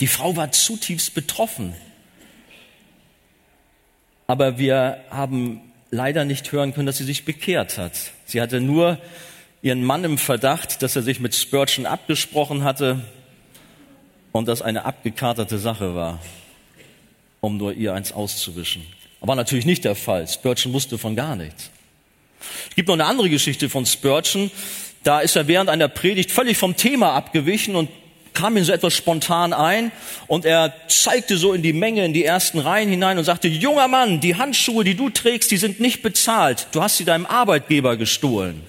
[0.00, 1.74] Die Frau war zutiefst betroffen.
[4.32, 7.92] Aber wir haben leider nicht hören können, dass sie sich bekehrt hat.
[8.24, 8.96] Sie hatte nur
[9.60, 13.04] ihren Mann im Verdacht, dass er sich mit Spurgeon abgesprochen hatte
[14.32, 16.18] und das eine abgekartete Sache war,
[17.42, 18.86] um nur ihr eins auszuwischen.
[19.20, 20.26] Aber natürlich nicht der Fall.
[20.26, 21.68] Spurgeon wusste von gar nichts.
[22.70, 24.50] Es gibt noch eine andere Geschichte von Spurgeon.
[25.02, 27.90] Da ist er während einer Predigt völlig vom Thema abgewichen und
[28.34, 29.92] kam ihm so etwas spontan ein
[30.26, 33.88] und er zeigte so in die Menge, in die ersten Reihen hinein und sagte, junger
[33.88, 36.68] Mann, die Handschuhe, die du trägst, die sind nicht bezahlt.
[36.72, 38.62] Du hast sie deinem Arbeitgeber gestohlen.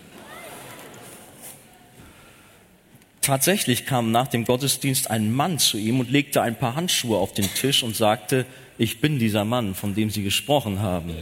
[3.22, 7.34] Tatsächlich kam nach dem Gottesdienst ein Mann zu ihm und legte ein paar Handschuhe auf
[7.34, 8.46] den Tisch und sagte,
[8.78, 11.14] ich bin dieser Mann, von dem Sie gesprochen haben.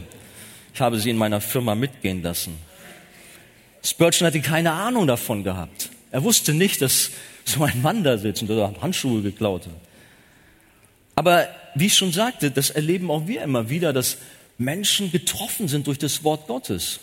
[0.74, 2.58] Ich habe Sie in meiner Firma mitgehen lassen.
[3.84, 5.90] Spurgeon hatte keine Ahnung davon gehabt.
[6.10, 7.10] Er wusste nicht, dass
[7.52, 9.74] so ein Mann da sitzt und der Handschuhe geklaut hat.
[11.14, 14.18] Aber wie ich schon sagte, das erleben auch wir immer wieder, dass
[14.58, 17.00] Menschen getroffen sind durch das Wort Gottes.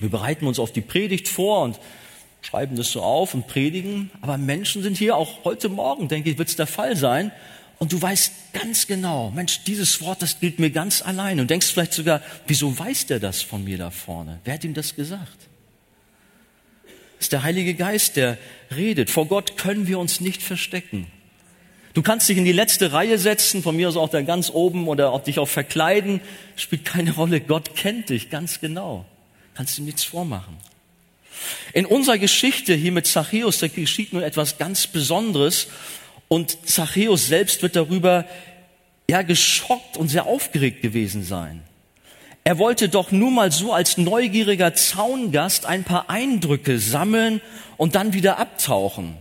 [0.00, 1.78] Wir bereiten uns auf die Predigt vor und
[2.42, 6.38] schreiben das so auf und predigen, aber Menschen sind hier auch heute Morgen, denke ich,
[6.38, 7.32] wird es der Fall sein.
[7.78, 11.40] Und du weißt ganz genau, Mensch, dieses Wort, das gilt mir ganz allein.
[11.40, 14.40] Und denkst vielleicht sogar, wieso weiß der das von mir da vorne?
[14.44, 15.48] Wer hat ihm das gesagt?
[17.24, 18.36] Ist der Heilige Geist, der
[18.74, 19.10] redet.
[19.10, 21.06] Vor Gott können wir uns nicht verstecken.
[21.94, 24.88] Du kannst dich in die letzte Reihe setzen, von mir aus auch da ganz oben
[24.88, 26.20] oder auch dich auch verkleiden,
[26.56, 27.40] spielt keine Rolle.
[27.40, 29.06] Gott kennt dich ganz genau.
[29.54, 30.56] Kannst ihm nichts vormachen.
[31.72, 35.68] In unserer Geschichte hier mit Zachäus, da geschieht nun etwas ganz Besonderes
[36.28, 38.26] und Zachäus selbst wird darüber
[39.08, 41.62] ja geschockt und sehr aufgeregt gewesen sein.
[42.46, 47.40] Er wollte doch nur mal so als neugieriger Zaungast ein paar Eindrücke sammeln
[47.78, 49.16] und dann wieder abtauchen.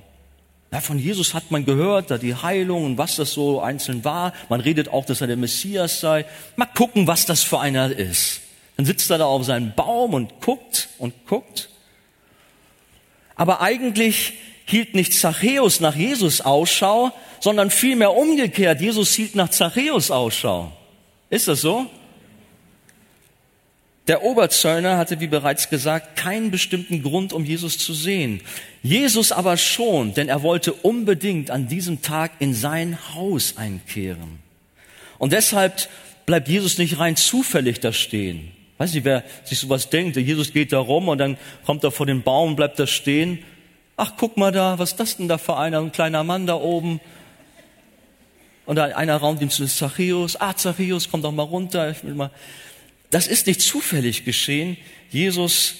[0.73, 4.33] Ja, von Jesus hat man gehört, da die Heilung und was das so einzeln war.
[4.49, 6.25] Man redet auch, dass er der Messias sei.
[6.57, 8.41] Mal gucken, was das für einer ist.
[8.75, 11.69] Dann sitzt er da auf seinem Baum und guckt und guckt.
[13.35, 14.33] Aber eigentlich
[14.65, 18.81] hielt nicht Zachäus nach Jesus Ausschau, sondern vielmehr umgekehrt.
[18.81, 20.73] Jesus hielt nach Zachäus Ausschau.
[21.29, 21.89] Ist das so?
[24.07, 28.41] Der Oberzöllner hatte, wie bereits gesagt, keinen bestimmten Grund, um Jesus zu sehen.
[28.81, 34.39] Jesus aber schon, denn er wollte unbedingt an diesem Tag in sein Haus einkehren.
[35.19, 35.87] Und deshalb
[36.25, 38.51] bleibt Jesus nicht rein zufällig da stehen.
[38.77, 40.17] Weiß nicht, wer sich sowas denkt.
[40.17, 43.39] Jesus geht da rum und dann kommt er vor den Baum und bleibt da stehen.
[43.95, 45.79] Ach, guck mal da, was ist das denn da für einer?
[45.79, 46.99] Ein kleiner Mann da oben.
[48.65, 50.35] Und einer raumt ihm zu Zachäus.
[50.41, 51.91] Ah, Zachäus, komm doch mal runter.
[51.91, 52.31] Ich will mal.
[53.13, 54.75] Das ist nicht zufällig geschehen.
[55.11, 55.75] Jesus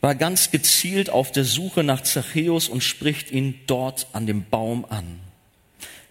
[0.00, 4.86] war ganz gezielt auf der Suche nach Zachäus und spricht ihn dort an dem Baum
[4.88, 5.18] an.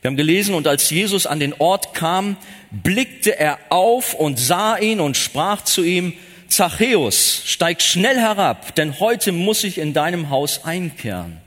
[0.01, 2.35] Wir haben gelesen, und als Jesus an den Ort kam,
[2.69, 6.11] blickte er auf und sah ihn und sprach zu ihm,
[6.49, 11.37] Zachäus, steig schnell herab, denn heute muss ich in deinem Haus einkehren.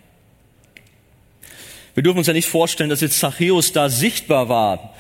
[1.93, 4.95] Wir dürfen uns ja nicht vorstellen, dass jetzt Zachäus da sichtbar war,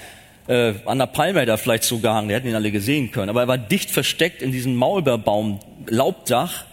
[0.46, 3.42] äh, an der Palme da vielleicht so gehangen, wir hätten ihn alle gesehen können, aber
[3.42, 6.64] er war dicht versteckt in diesem Maulbeerbaum, Laubdach,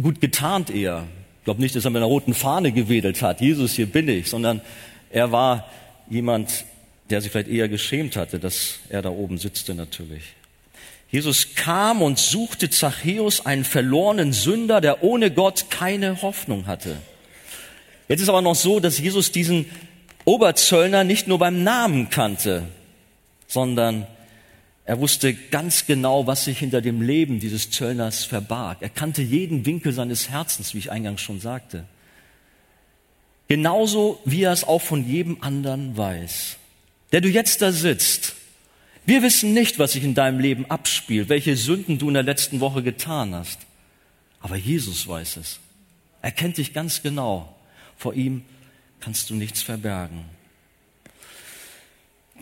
[0.00, 1.04] gut getarnt eher.
[1.40, 4.30] Ich glaube nicht, dass er mit einer roten Fahne gewedelt hat, Jesus, hier bin ich,
[4.30, 4.60] sondern
[5.10, 5.68] er war
[6.08, 6.64] jemand,
[7.10, 10.22] der sich vielleicht eher geschämt hatte, dass er da oben sitzte natürlich.
[11.10, 16.96] Jesus kam und suchte Zachäus, einen verlorenen Sünder, der ohne Gott keine Hoffnung hatte.
[18.08, 19.66] Jetzt ist aber noch so, dass Jesus diesen
[20.24, 22.68] Oberzöllner nicht nur beim Namen kannte,
[23.46, 24.06] sondern
[24.84, 28.78] er wusste ganz genau, was sich hinter dem Leben dieses Zöllners verbarg.
[28.80, 31.84] Er kannte jeden Winkel seines Herzens, wie ich eingangs schon sagte.
[33.48, 36.56] Genauso wie er es auch von jedem anderen weiß.
[37.12, 38.34] Der du jetzt da sitzt,
[39.04, 42.60] wir wissen nicht, was sich in deinem Leben abspielt, welche Sünden du in der letzten
[42.60, 43.58] Woche getan hast.
[44.40, 45.60] Aber Jesus weiß es.
[46.22, 47.54] Er kennt dich ganz genau.
[47.96, 48.44] Vor ihm
[49.02, 50.24] kannst du nichts verbergen.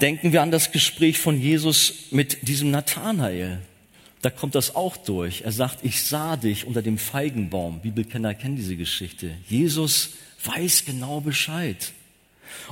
[0.01, 3.61] Denken wir an das Gespräch von Jesus mit diesem Nathanael.
[4.23, 5.43] Da kommt das auch durch.
[5.43, 7.81] Er sagt, ich sah dich unter dem Feigenbaum.
[7.81, 9.31] Bibelkenner kennen diese Geschichte.
[9.49, 10.11] Jesus
[10.45, 11.93] weiß genau Bescheid.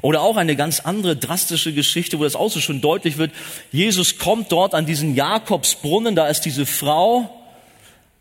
[0.03, 3.33] Oder auch eine ganz andere drastische Geschichte, wo das auch so schon deutlich wird.
[3.73, 7.35] Jesus kommt dort an diesen Jakobsbrunnen, da ist diese Frau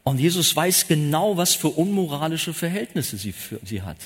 [0.04, 3.98] und Jesus weiß genau, was für unmoralische Verhältnisse sie, für, sie hat.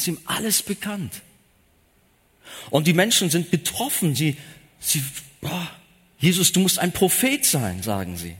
[0.00, 1.12] Ist ihm alles bekannt.
[2.70, 4.14] Und die Menschen sind getroffen.
[4.14, 4.38] Sie,
[4.78, 5.02] sie,
[5.42, 5.66] oh,
[6.18, 8.34] Jesus, du musst ein Prophet sein, sagen sie.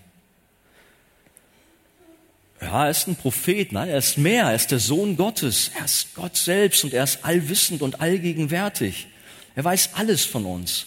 [2.63, 5.85] Ja, er ist ein Prophet, nein, er ist mehr, er ist der Sohn Gottes, er
[5.85, 9.09] ist Gott selbst und er ist allwissend und allgegenwärtig.
[9.55, 10.87] Er weiß alles von uns.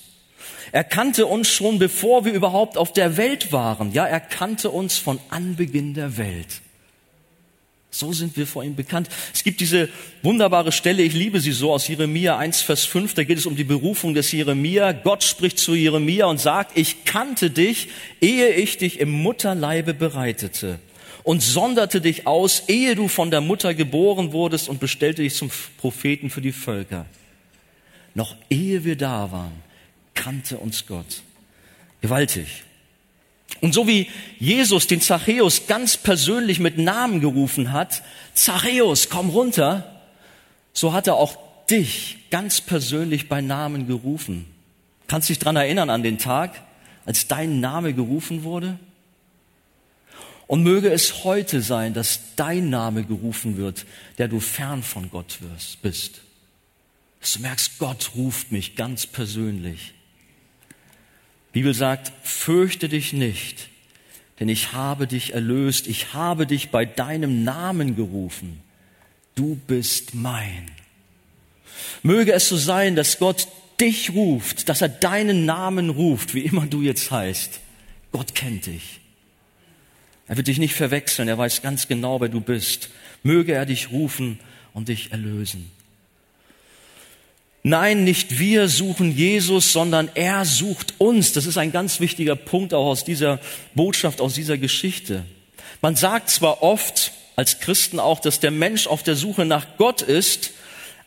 [0.71, 3.91] Er kannte uns schon, bevor wir überhaupt auf der Welt waren.
[3.91, 6.62] Ja, er kannte uns von Anbeginn der Welt.
[7.93, 9.08] So sind wir vor ihm bekannt.
[9.36, 9.88] Es gibt diese
[10.23, 13.56] wunderbare Stelle, ich liebe sie so, aus Jeremia 1, Vers 5, da geht es um
[13.56, 14.93] die Berufung des Jeremia.
[14.93, 20.79] Gott spricht zu Jeremia und sagt, ich kannte dich, ehe ich dich im Mutterleibe bereitete
[21.21, 25.51] und sonderte dich aus, ehe du von der Mutter geboren wurdest und bestellte dich zum
[25.77, 27.06] Propheten für die Völker.
[28.15, 29.53] Noch ehe wir da waren,
[30.15, 31.21] kannte uns Gott.
[32.01, 32.63] Gewaltig.
[33.63, 40.02] Und so wie Jesus den Zachäus ganz persönlich mit Namen gerufen hat, Zachäus, komm runter,
[40.73, 41.38] so hat er auch
[41.69, 44.47] dich ganz persönlich bei Namen gerufen.
[45.08, 46.62] Kannst dich dran erinnern an den Tag,
[47.06, 48.80] als dein Name gerufen wurde?
[50.45, 53.86] Und möge es heute sein, dass dein Name gerufen wird,
[54.17, 56.19] der du fern von Gott wirst, bist.
[57.21, 59.93] Dass du merkst, Gott ruft mich ganz persönlich.
[61.54, 63.70] Bibel sagt, fürchte dich nicht,
[64.39, 68.60] denn ich habe dich erlöst, ich habe dich bei deinem Namen gerufen.
[69.36, 70.70] Du bist mein.
[72.02, 73.48] Möge es so sein, dass Gott
[73.80, 77.60] dich ruft, dass er deinen Namen ruft, wie immer du jetzt heißt.
[78.12, 79.00] Gott kennt dich.
[80.28, 82.89] Er wird dich nicht verwechseln, er weiß ganz genau, wer du bist.
[83.22, 84.39] Möge er dich rufen
[84.74, 85.72] und dich erlösen.
[87.65, 91.32] Nein, nicht wir suchen Jesus, sondern er sucht uns.
[91.32, 93.39] Das ist ein ganz wichtiger Punkt auch aus dieser
[93.73, 95.23] Botschaft, aus dieser Geschichte.
[95.82, 100.02] Man sagt zwar oft, als Christen auch, dass der Mensch auf der Suche nach Gott
[100.02, 100.52] ist,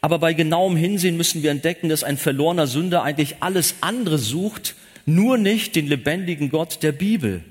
[0.01, 4.75] aber bei genauem Hinsehen müssen wir entdecken, dass ein verlorener Sünder eigentlich alles andere sucht,
[5.05, 7.45] nur nicht den lebendigen Gott der Bibel.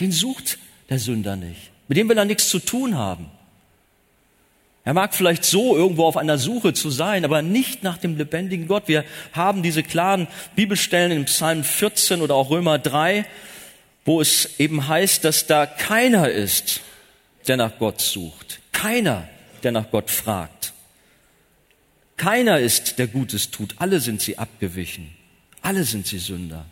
[0.00, 0.58] Den sucht
[0.90, 1.70] der Sünder nicht.
[1.88, 3.26] Mit dem will er nichts zu tun haben.
[4.84, 8.68] Er mag vielleicht so irgendwo auf einer Suche zu sein, aber nicht nach dem lebendigen
[8.68, 8.84] Gott.
[8.86, 13.24] Wir haben diese klaren Bibelstellen im Psalm 14 oder auch Römer 3,
[14.04, 16.82] wo es eben heißt, dass da keiner ist,
[17.48, 18.60] der nach Gott sucht.
[18.72, 19.26] Keiner,
[19.62, 20.74] der nach Gott fragt.
[22.18, 23.74] Keiner ist, der Gutes tut.
[23.78, 25.14] Alle sind sie abgewichen.
[25.62, 26.66] Alle sind sie Sünder.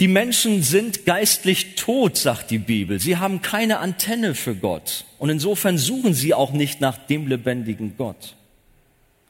[0.00, 3.00] Die Menschen sind geistlich tot, sagt die Bibel.
[3.00, 5.04] Sie haben keine Antenne für Gott.
[5.18, 8.36] Und insofern suchen sie auch nicht nach dem lebendigen Gott.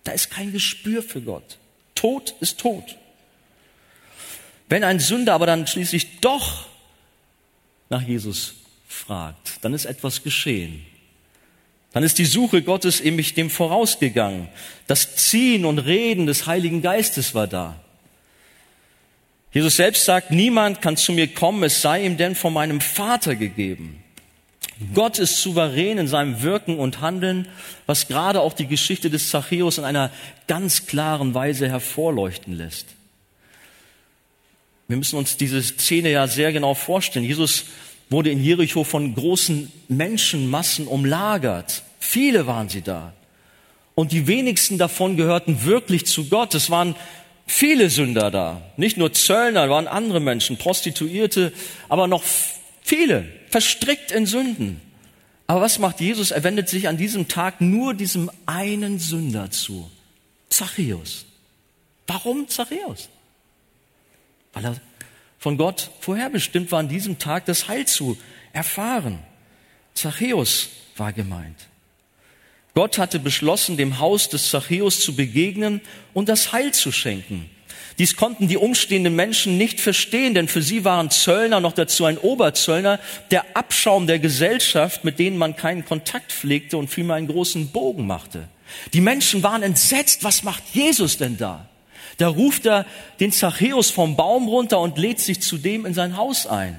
[0.04, 1.56] Da ist kein Gespür für Gott.
[1.94, 2.96] Tod ist tot.
[4.68, 6.66] Wenn ein Sünder aber dann schließlich doch
[7.88, 8.54] nach Jesus
[8.86, 10.84] fragt, dann ist etwas geschehen.
[11.92, 14.48] Dann ist die Suche Gottes nämlich dem vorausgegangen.
[14.86, 17.80] Das Ziehen und Reden des Heiligen Geistes war da.
[19.52, 23.34] Jesus selbst sagt, niemand kann zu mir kommen, es sei ihm denn von meinem Vater
[23.34, 24.02] gegeben.
[24.94, 27.48] Gott ist souverän in seinem Wirken und Handeln,
[27.86, 30.10] was gerade auch die Geschichte des Zachäus in einer
[30.46, 32.86] ganz klaren Weise hervorleuchten lässt.
[34.86, 37.24] Wir müssen uns diese Szene ja sehr genau vorstellen.
[37.24, 37.64] Jesus
[38.08, 41.82] wurde in Jericho von großen Menschenmassen umlagert.
[41.98, 43.12] Viele waren sie da.
[43.94, 46.54] Und die wenigsten davon gehörten wirklich zu Gott.
[46.54, 46.94] Es waren
[47.48, 48.62] viele Sünder da.
[48.76, 51.52] Nicht nur Zöllner, waren andere Menschen, Prostituierte,
[51.88, 52.22] aber noch
[52.82, 54.80] viele, verstrickt in Sünden.
[55.48, 56.30] Aber was macht Jesus?
[56.30, 59.90] Er wendet sich an diesem Tag nur diesem einen Sünder zu.
[60.50, 61.24] Zachäus.
[62.06, 63.08] Warum Zachäus?
[64.52, 64.76] Weil er
[65.38, 68.18] von Gott vorherbestimmt war, an diesem Tag das Heil zu
[68.52, 69.20] erfahren.
[69.94, 71.67] Zachäus war gemeint.
[72.78, 75.80] Gott hatte beschlossen, dem Haus des Zachäus zu begegnen
[76.14, 77.50] und das Heil zu schenken.
[77.98, 82.18] Dies konnten die umstehenden Menschen nicht verstehen, denn für sie waren Zöllner, noch dazu ein
[82.18, 83.00] Oberzöllner,
[83.32, 88.06] der Abschaum der Gesellschaft, mit denen man keinen Kontakt pflegte und vielmehr einen großen Bogen
[88.06, 88.46] machte.
[88.92, 91.68] Die Menschen waren entsetzt, was macht Jesus denn da?
[92.18, 92.86] Da ruft er
[93.18, 96.78] den Zachäus vom Baum runter und lädt sich zudem in sein Haus ein.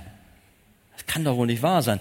[0.96, 2.00] Das kann doch wohl nicht wahr sein.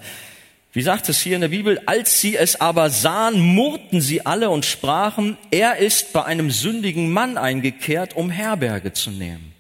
[0.79, 1.81] Wie sagt es hier in der Bibel?
[1.87, 7.13] Als sie es aber sahen, murrten sie alle und sprachen, er ist bei einem sündigen
[7.13, 9.53] Mann eingekehrt, um Herberge zu nehmen.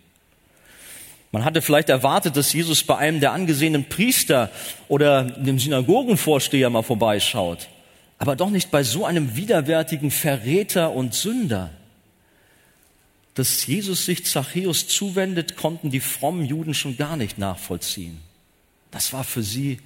[1.32, 4.48] Man hatte vielleicht erwartet, dass Jesus bei einem der angesehenen Priester
[4.86, 7.66] oder dem Synagogenvorsteher mal vorbeischaut,
[8.18, 11.70] aber doch nicht bei so einem widerwärtigen Verräter und Sünder
[13.34, 18.20] dass Jesus sich Zachäus zuwendet, konnten die frommen Juden schon gar nicht nachvollziehen.
[18.92, 19.78] Das war für sie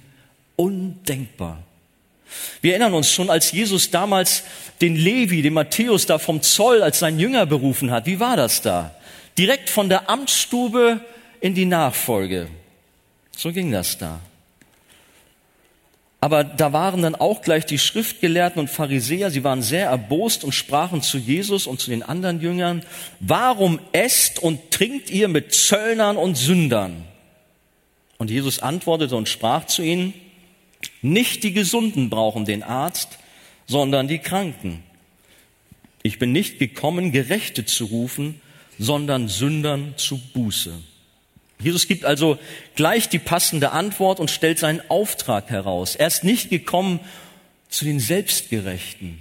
[0.55, 1.63] undenkbar.
[2.61, 4.43] Wir erinnern uns schon, als Jesus damals
[4.81, 8.05] den Levi, den Matthäus da vom Zoll als sein Jünger berufen hat.
[8.05, 8.95] Wie war das da?
[9.37, 11.01] Direkt von der Amtsstube
[11.41, 12.47] in die Nachfolge.
[13.35, 14.19] So ging das da.
[16.23, 20.53] Aber da waren dann auch gleich die Schriftgelehrten und Pharisäer, sie waren sehr erbost und
[20.53, 22.85] sprachen zu Jesus und zu den anderen Jüngern,
[23.19, 27.03] warum esst und trinkt ihr mit Zöllnern und Sündern?
[28.19, 30.13] Und Jesus antwortete und sprach zu ihnen,
[31.03, 33.19] nicht die Gesunden brauchen den Arzt,
[33.67, 34.81] sondern die Kranken.
[36.01, 38.41] Ich bin nicht gekommen, Gerechte zu rufen,
[38.79, 40.73] sondern Sündern zu Buße.
[41.59, 42.37] Jesus gibt also
[42.75, 45.95] gleich die passende Antwort und stellt seinen Auftrag heraus.
[45.95, 46.99] Er ist nicht gekommen
[47.69, 49.19] zu den Selbstgerechten,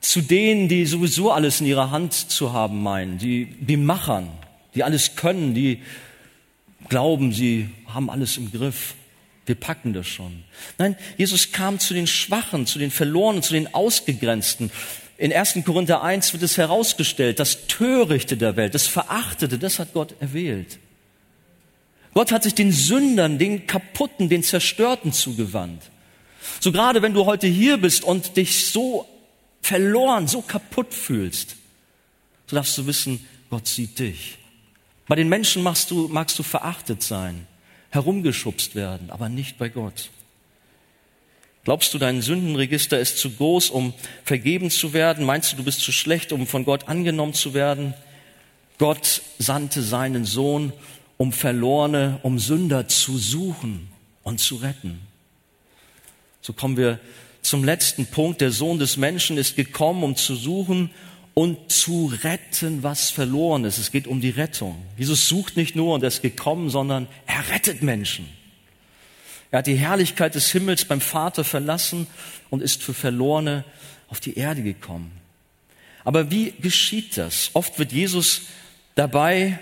[0.00, 4.28] zu denen, die sowieso alles in ihrer Hand zu haben meinen, die, die Machern,
[4.74, 5.82] die alles können, die
[6.88, 8.94] glauben, sie haben alles im Griff.
[9.46, 10.44] Wir packen das schon.
[10.78, 14.70] Nein, Jesus kam zu den Schwachen, zu den Verlorenen, zu den Ausgegrenzten.
[15.18, 15.58] In 1.
[15.64, 20.78] Korinther 1 wird es herausgestellt, das Törichte der Welt, das Verachtete, das hat Gott erwählt.
[22.14, 25.82] Gott hat sich den Sündern, den Kaputten, den Zerstörten zugewandt.
[26.58, 29.06] So gerade wenn du heute hier bist und dich so
[29.62, 31.56] verloren, so kaputt fühlst,
[32.46, 34.38] so darfst du wissen, Gott sieht dich.
[35.06, 37.46] Bei den Menschen magst du, magst du verachtet sein,
[37.90, 40.10] herumgeschubst werden, aber nicht bei Gott.
[41.64, 43.92] Glaubst du, dein Sündenregister ist zu groß, um
[44.24, 45.26] vergeben zu werden?
[45.26, 47.94] Meinst du, du bist zu schlecht, um von Gott angenommen zu werden?
[48.78, 50.72] Gott sandte seinen Sohn,
[51.18, 53.88] um Verlorene, um Sünder zu suchen
[54.22, 55.00] und zu retten.
[56.40, 56.98] So kommen wir
[57.42, 58.40] zum letzten Punkt.
[58.40, 60.90] Der Sohn des Menschen ist gekommen, um zu suchen
[61.34, 63.78] und zu retten, was verloren ist.
[63.78, 64.82] Es geht um die Rettung.
[64.96, 68.28] Jesus sucht nicht nur und er ist gekommen, sondern er rettet Menschen.
[69.50, 72.06] Er hat die Herrlichkeit des Himmels beim Vater verlassen
[72.50, 73.64] und ist für Verlorene
[74.08, 75.12] auf die Erde gekommen.
[76.04, 77.50] Aber wie geschieht das?
[77.52, 78.42] Oft wird Jesus
[78.94, 79.58] dabei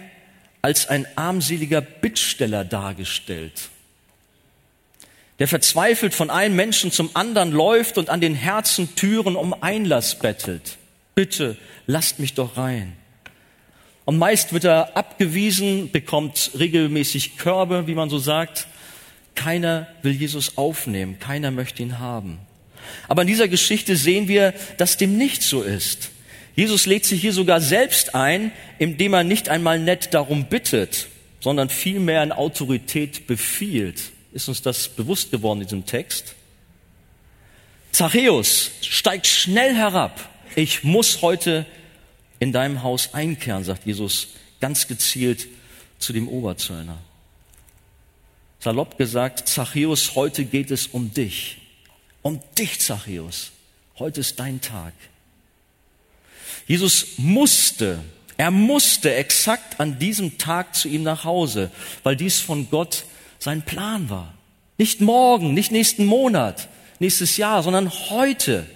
[0.63, 3.69] als ein armseliger Bittsteller dargestellt,
[5.39, 10.19] der verzweifelt von einem Menschen zum anderen läuft und an den Herzen Türen um Einlass
[10.19, 10.79] bettelt.
[11.19, 11.57] Bitte,
[11.89, 12.93] lasst mich doch rein.
[14.05, 18.69] Und meist wird er abgewiesen, bekommt regelmäßig Körbe, wie man so sagt.
[19.35, 22.39] Keiner will Jesus aufnehmen, keiner möchte ihn haben.
[23.09, 26.11] Aber in dieser Geschichte sehen wir, dass dem nicht so ist.
[26.55, 31.09] Jesus lädt sich hier sogar selbst ein, indem er nicht einmal nett darum bittet,
[31.41, 34.13] sondern vielmehr in Autorität befiehlt.
[34.33, 36.37] Ist uns das bewusst geworden in diesem Text?
[37.91, 40.29] Zachäus, steig schnell herab.
[40.59, 41.67] Ich muss heute
[42.41, 44.31] in deinem Haus einkehren, sagt Jesus
[44.61, 45.47] ganz gezielt
[46.01, 46.99] zu dem Oberzöllner.
[48.59, 51.59] Salopp gesagt, Zachäus, heute geht es um dich.
[52.23, 53.53] Um dich, Zachäus.
[54.01, 54.95] Heute ist dein Tag.
[56.67, 58.01] Jesus musste,
[58.37, 61.71] er musste exakt an diesem Tag zu ihm nach Hause,
[62.03, 63.05] weil dies von Gott
[63.39, 64.35] sein Plan war.
[64.77, 66.67] Nicht morgen, nicht nächsten Monat,
[66.99, 68.67] nächstes Jahr, sondern heute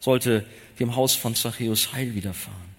[0.00, 0.44] sollte
[0.78, 2.74] dem Haus von Zachäus Heil widerfahren.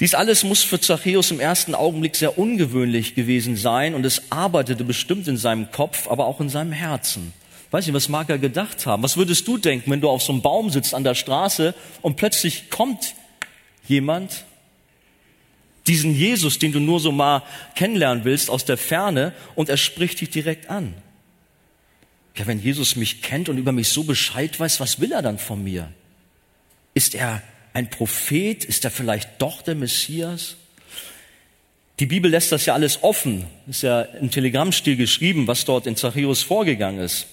[0.00, 4.84] Dies alles muss für Zachäus im ersten Augenblick sehr ungewöhnlich gewesen sein und es arbeitete
[4.84, 7.32] bestimmt in seinem Kopf, aber auch in seinem Herzen.
[7.70, 9.02] Weiß nicht, was mag er gedacht haben?
[9.02, 12.16] Was würdest du denken, wenn du auf so einem Baum sitzt an der Straße und
[12.16, 13.14] plötzlich kommt
[13.86, 14.44] jemand,
[15.86, 17.42] diesen Jesus, den du nur so mal
[17.74, 20.94] kennenlernen willst aus der Ferne und er spricht dich direkt an.
[22.36, 25.38] Ja, wenn Jesus mich kennt und über mich so Bescheid weiß, was will er dann
[25.38, 25.92] von mir?
[26.94, 27.42] Ist er
[27.74, 28.64] ein Prophet?
[28.64, 30.56] Ist er vielleicht doch der Messias?
[31.98, 33.46] Die Bibel lässt das ja alles offen.
[33.68, 37.26] Ist ja im Telegrammstil geschrieben, was dort in Zachäus vorgegangen ist.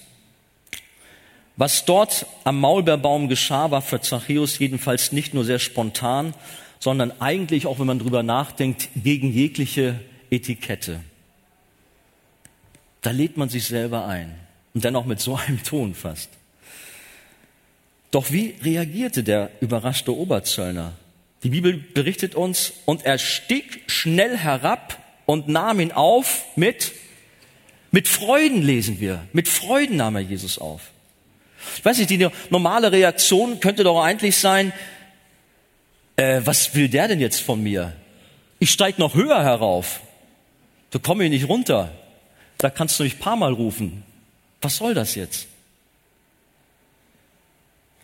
[1.56, 6.34] Was dort am Maulbeerbaum geschah, war für Zachäus jedenfalls nicht nur sehr spontan,
[6.78, 11.00] sondern eigentlich, auch wenn man drüber nachdenkt, gegen jegliche Etikette.
[13.02, 14.34] Da lädt man sich selber ein.
[14.74, 16.30] Und dann auch mit so einem Ton fast.
[18.10, 20.92] Doch wie reagierte der überraschte Oberzöllner?
[21.42, 26.92] Die Bibel berichtet uns, und er stieg schnell herab und nahm ihn auf mit,
[27.92, 29.26] mit Freuden lesen wir.
[29.32, 30.90] Mit Freuden nahm er Jesus auf.
[31.76, 34.72] Ich weiß nicht, die normale Reaktion könnte doch eigentlich sein,
[36.16, 37.94] äh, was will der denn jetzt von mir?
[38.58, 40.00] Ich steig noch höher herauf.
[40.90, 41.92] Da komme ich nicht runter.
[42.58, 44.02] Da kannst du mich paar Mal rufen.
[44.60, 45.46] Was soll das jetzt?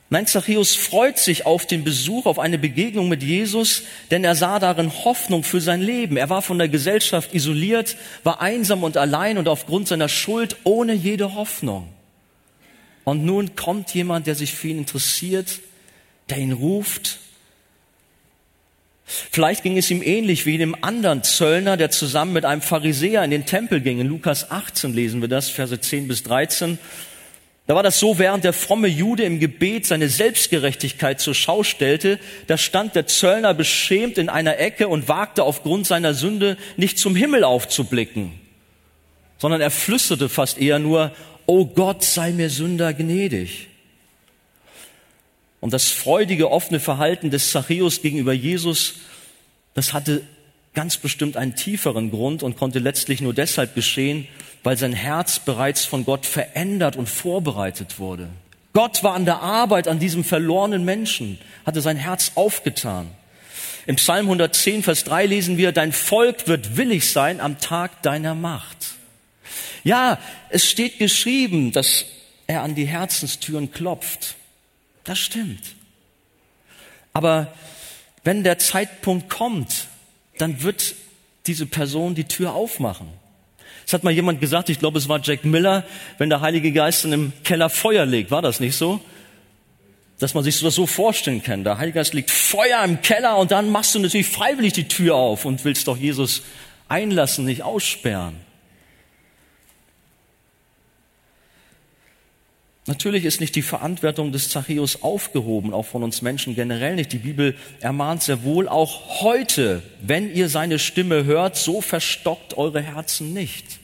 [0.09, 3.83] Nein, Zachäus freut sich auf den Besuch, auf eine Begegnung mit Jesus,
[4.13, 6.17] denn er sah darin Hoffnung für sein Leben.
[6.17, 10.93] Er war von der Gesellschaft isoliert, war einsam und allein und aufgrund seiner Schuld ohne
[10.93, 11.89] jede Hoffnung.
[13.03, 15.61] Und nun kommt jemand, der sich für ihn interessiert,
[16.31, 17.19] der ihn ruft.
[19.07, 23.31] Vielleicht ging es ihm ähnlich wie dem anderen Zöllner, der zusammen mit einem Pharisäer in
[23.31, 24.01] den Tempel ging.
[24.01, 26.79] In Lukas 18 lesen wir das, Verse 10 bis 13.
[27.69, 32.19] Da war das so, während der fromme Jude im Gebet seine Selbstgerechtigkeit zur Schau stellte,
[32.49, 37.15] da stand der Zöllner beschämt in einer Ecke und wagte aufgrund seiner Sünde nicht zum
[37.15, 38.33] Himmel aufzublicken,
[39.39, 41.13] sondern er flüsterte fast eher nur,
[41.47, 43.69] O Gott, sei mir Sünder gnädig.
[45.61, 48.95] Und das freudige, offene Verhalten des Zachäus gegenüber Jesus,
[49.75, 50.23] das hatte
[50.75, 54.29] ganz bestimmt einen tieferen Grund und konnte letztlich nur deshalb geschehen,
[54.63, 58.29] weil sein Herz bereits von Gott verändert und vorbereitet wurde.
[58.73, 63.09] Gott war an der Arbeit an diesem verlorenen Menschen, hatte sein Herz aufgetan.
[63.87, 68.35] Im Psalm 110, Vers 3 lesen wir, dein Volk wird willig sein am Tag deiner
[68.35, 68.97] Macht.
[69.85, 70.19] Ja,
[70.51, 72.05] es steht geschrieben, dass
[72.47, 74.35] er an die Herzenstüren klopft.
[75.07, 75.63] Das stimmt.
[77.15, 77.55] Aber
[78.25, 79.87] wenn der Zeitpunkt kommt,
[80.37, 80.95] dann wird
[81.47, 83.09] diese Person die Tür aufmachen.
[83.87, 85.85] Es hat mal jemand gesagt, ich glaube, es war Jack Miller,
[86.19, 89.01] wenn der Heilige Geist in einem Keller Feuer legt, war das nicht so?
[90.19, 91.63] Dass man sich das so vorstellen kann.
[91.63, 95.15] Der Heilige Geist legt Feuer im Keller und dann machst du natürlich freiwillig die Tür
[95.15, 96.43] auf und willst doch Jesus
[96.89, 98.46] einlassen, nicht aussperren.
[102.87, 107.13] Natürlich ist nicht die Verantwortung des Zachäus aufgehoben, auch von uns Menschen generell nicht.
[107.13, 112.81] Die Bibel ermahnt sehr wohl auch heute, wenn ihr seine Stimme hört, so verstockt eure
[112.81, 113.81] Herzen nicht.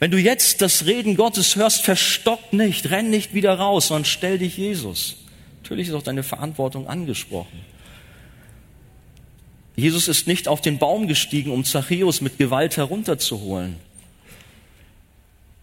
[0.00, 4.38] Wenn du jetzt das Reden Gottes hörst, verstockt nicht, renn nicht wieder raus, sondern stell
[4.38, 5.16] dich Jesus.
[5.62, 7.60] Natürlich ist auch deine Verantwortung angesprochen.
[9.76, 13.76] Jesus ist nicht auf den Baum gestiegen, um Zachäus mit Gewalt herunterzuholen.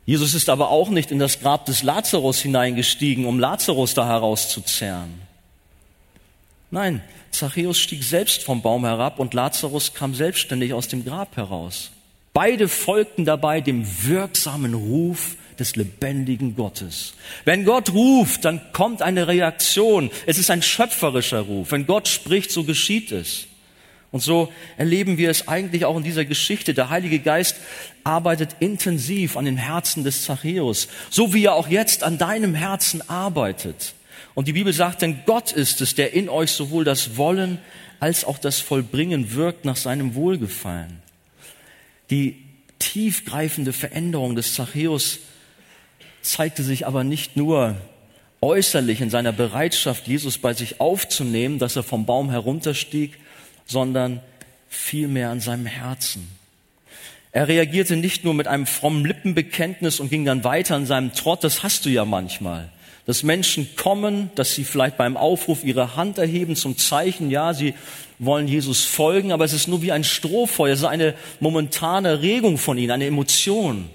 [0.10, 5.22] Jesus ist aber auch nicht in das Grab des Lazarus hineingestiegen, um Lazarus da herauszuzerren.
[6.72, 11.92] Nein, Zachäus stieg selbst vom Baum herab und Lazarus kam selbstständig aus dem Grab heraus.
[12.34, 17.14] Beide folgten dabei dem wirksamen Ruf des lebendigen Gottes.
[17.46, 20.10] Wenn Gott ruft, dann kommt eine Reaktion.
[20.26, 21.72] Es ist ein schöpferischer Ruf.
[21.72, 23.49] Wenn Gott spricht, so geschieht es.
[24.12, 26.74] Und so erleben wir es eigentlich auch in dieser Geschichte.
[26.74, 27.58] Der Heilige Geist
[28.04, 33.08] arbeitet intensiv an den Herzen des Zachäus, so wie er auch jetzt an deinem Herzen
[33.08, 33.94] arbeitet.
[34.34, 37.60] Und die Bibel sagt, denn Gott ist es, der in euch sowohl das Wollen
[38.00, 41.02] als auch das Vollbringen wirkt nach seinem Wohlgefallen.
[42.10, 42.38] Die
[42.80, 45.20] tiefgreifende Veränderung des Zachäus
[46.22, 47.76] zeigte sich aber nicht nur
[48.42, 53.20] äußerlich in seiner Bereitschaft, Jesus bei sich aufzunehmen, dass er vom Baum herunterstieg,
[53.70, 54.20] sondern
[54.68, 56.28] vielmehr an seinem Herzen.
[57.32, 61.44] Er reagierte nicht nur mit einem frommen Lippenbekenntnis und ging dann weiter in seinem Trott,
[61.44, 62.70] das hast du ja manchmal.
[63.10, 67.74] dass Menschen kommen, dass sie vielleicht beim Aufruf ihre Hand erheben zum Zeichen, ja, sie
[68.20, 72.60] wollen Jesus folgen, aber es ist nur wie ein Strohfeuer, es ist eine momentane Regung
[72.60, 73.90] von ihnen, eine Emotion.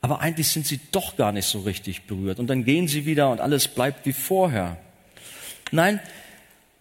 [0.00, 2.40] Aber eigentlich sind sie doch gar nicht so richtig berührt.
[2.40, 4.76] Und dann gehen sie wieder und alles bleibt wie vorher.
[5.70, 6.00] Nein,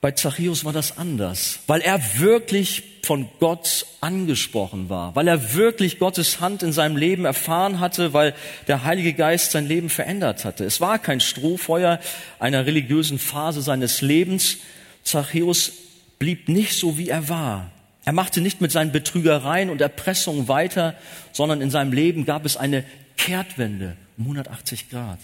[0.06, 5.97] bei Zachäus war das anders, weil er wirklich von Gott angesprochen war, weil er wirklich
[5.97, 8.36] Gottes Hand in seinem Leben erfahren hatte, weil
[8.68, 10.64] der Heilige Geist sein Leben verändert hatte.
[10.64, 11.99] Es war kein Strohfeuer
[12.38, 14.58] einer religiösen Phase seines Lebens.
[15.03, 15.72] Zachäus
[16.20, 17.72] blieb nicht so, wie er war.
[18.03, 20.93] Er machte nicht mit seinen Betrügereien und Erpressungen weiter,
[21.32, 22.84] sondern in seinem Leben gab es eine
[23.18, 25.18] Kehrtwende um 180 Grad.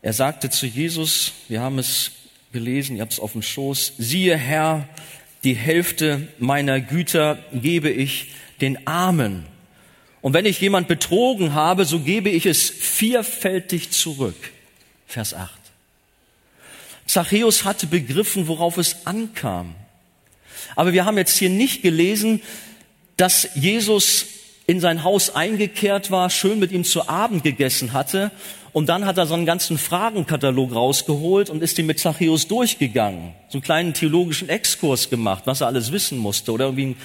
[0.00, 2.12] Er sagte zu Jesus, wir haben es
[2.52, 4.88] gelesen, ihr habt es auf dem Schoß, siehe Herr,
[5.44, 9.46] die Hälfte meiner Güter gebe ich den Armen.
[10.20, 14.36] Und wenn ich jemand betrogen habe, so gebe ich es vierfältig zurück.
[15.06, 15.50] Vers 8.
[17.06, 19.74] Zachäus hatte begriffen, worauf es ankam.
[20.74, 22.42] Aber wir haben jetzt hier nicht gelesen,
[23.16, 24.26] dass Jesus
[24.66, 28.30] in sein Haus eingekehrt war, schön mit ihm zu Abend gegessen hatte
[28.78, 33.32] und dann hat er so einen ganzen Fragenkatalog rausgeholt und ist ihn mit Zachäus durchgegangen.
[33.48, 36.96] So einen kleinen theologischen Exkurs gemacht, was er alles wissen musste oder irgendwie einen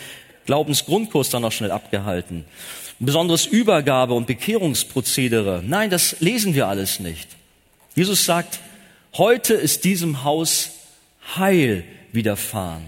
[0.46, 2.46] Glaubensgrundkurs dann noch schnell abgehalten.
[3.00, 5.64] Ein besonderes Übergabe- und Bekehrungsprozedere.
[5.66, 7.28] Nein, das lesen wir alles nicht.
[7.96, 8.60] Jesus sagt,
[9.18, 10.74] heute ist diesem Haus
[11.38, 12.84] Heil widerfahren.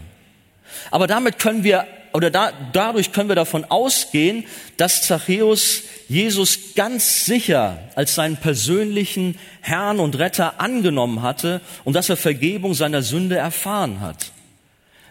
[0.91, 4.45] Aber damit können wir oder da, dadurch können wir davon ausgehen,
[4.77, 12.07] dass Zachäus Jesus ganz sicher als seinen persönlichen Herrn und Retter angenommen hatte und dass
[12.07, 14.31] er Vergebung seiner Sünde erfahren hat.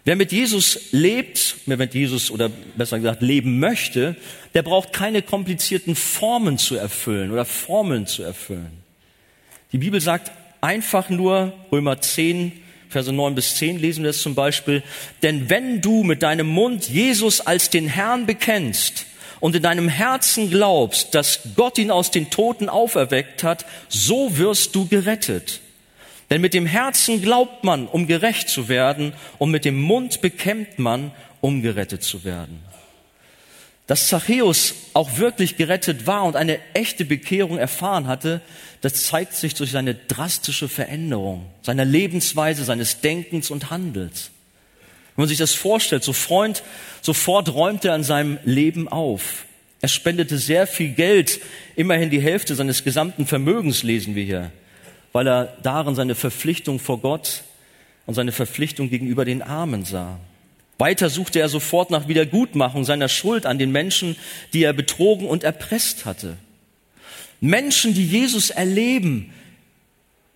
[0.07, 4.17] Wer mit Jesus lebt, wer mit Jesus oder besser gesagt leben möchte,
[4.55, 8.83] der braucht keine komplizierten Formen zu erfüllen oder Formeln zu erfüllen.
[9.73, 10.33] Die Bibel sagt
[10.63, 12.64] einfach nur, Römer 10,
[12.95, 14.85] Verse 9 bis 10 lesen wir es zum Beispiel,
[15.25, 19.07] denn wenn du mit deinem Mund Jesus als den Herrn bekennst
[19.41, 24.77] und in deinem Herzen glaubst, dass Gott ihn aus den Toten auferweckt hat, so wirst
[24.77, 25.61] du gerettet.
[26.31, 30.79] Denn mit dem Herzen glaubt man, um gerecht zu werden, und mit dem Mund bekennt
[30.79, 32.63] man, um gerettet zu werden.
[33.87, 38.41] Dass Zachäus auch wirklich gerettet war und eine echte Bekehrung erfahren hatte,
[38.81, 44.31] das zeigt sich durch seine drastische Veränderung seiner Lebensweise, seines Denkens und Handels.
[45.17, 46.63] Wenn man sich das vorstellt, so Freund,
[47.03, 49.45] sofort räumte er an seinem Leben auf.
[49.81, 51.41] Er spendete sehr viel Geld,
[51.77, 54.51] immerhin die Hälfte seines gesamten Vermögens lesen wir hier,
[55.13, 57.45] weil er darin seine Verpflichtung vor Gott
[58.07, 60.19] und seine Verpflichtung gegenüber den Armen sah.
[60.79, 64.17] Weiter suchte er sofort nach Wiedergutmachung seiner Schuld an den Menschen,
[64.53, 66.37] die er betrogen und erpresst hatte.
[67.41, 69.33] Menschen, die Jesus erleben,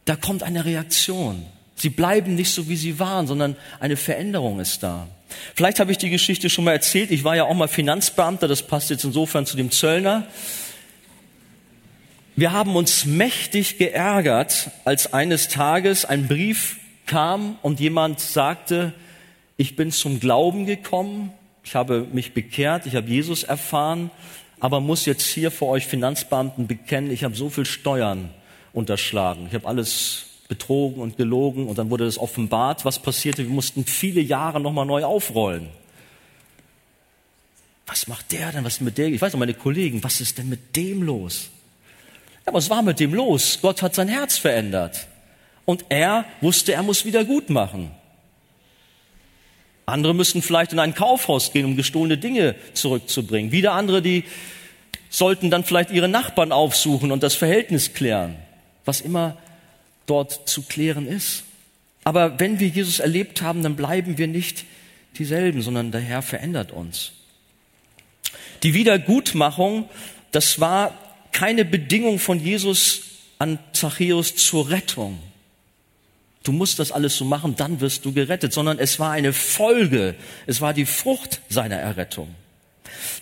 [0.04, 1.44] da kommt eine Reaktion.
[1.74, 5.06] Sie bleiben nicht so, wie sie waren, sondern eine Veränderung ist da.
[5.54, 7.10] Vielleicht habe ich die Geschichte schon mal erzählt.
[7.10, 10.26] Ich war ja auch mal Finanzbeamter, das passt jetzt insofern zu dem Zöllner.
[12.36, 16.76] Wir haben uns mächtig geärgert, als eines Tages ein Brief
[17.06, 18.92] kam und jemand sagte,
[19.58, 21.32] ich bin zum Glauben gekommen,
[21.64, 24.10] ich habe mich bekehrt, ich habe Jesus erfahren,
[24.60, 28.30] aber muss jetzt hier vor euch Finanzbeamten bekennen, ich habe so viel Steuern
[28.72, 33.52] unterschlagen, ich habe alles betrogen und gelogen und dann wurde das offenbart, was passierte, wir
[33.52, 35.68] mussten viele Jahre nochmal neu aufrollen.
[37.86, 40.38] Was macht der denn, was ist mit der, ich weiß noch meine Kollegen, was ist
[40.38, 41.50] denn mit dem los?
[42.46, 43.58] Ja, was war mit dem los?
[43.60, 45.08] Gott hat sein Herz verändert.
[45.64, 47.90] Und er wusste, er muss wieder gut machen.
[49.88, 53.52] Andere müssen vielleicht in ein Kaufhaus gehen, um gestohlene Dinge zurückzubringen.
[53.52, 54.24] Wieder andere, die
[55.10, 58.36] sollten dann vielleicht ihre Nachbarn aufsuchen und das Verhältnis klären,
[58.84, 59.36] was immer
[60.06, 61.44] dort zu klären ist.
[62.04, 64.64] Aber wenn wir Jesus erlebt haben, dann bleiben wir nicht
[65.18, 67.12] dieselben, sondern der Herr verändert uns.
[68.62, 69.88] Die Wiedergutmachung,
[70.32, 70.94] das war
[71.32, 73.02] keine Bedingung von Jesus
[73.38, 75.18] an Zachäus zur Rettung
[76.48, 80.14] du musst das alles so machen, dann wirst du gerettet, sondern es war eine Folge,
[80.46, 82.34] es war die Frucht seiner Errettung.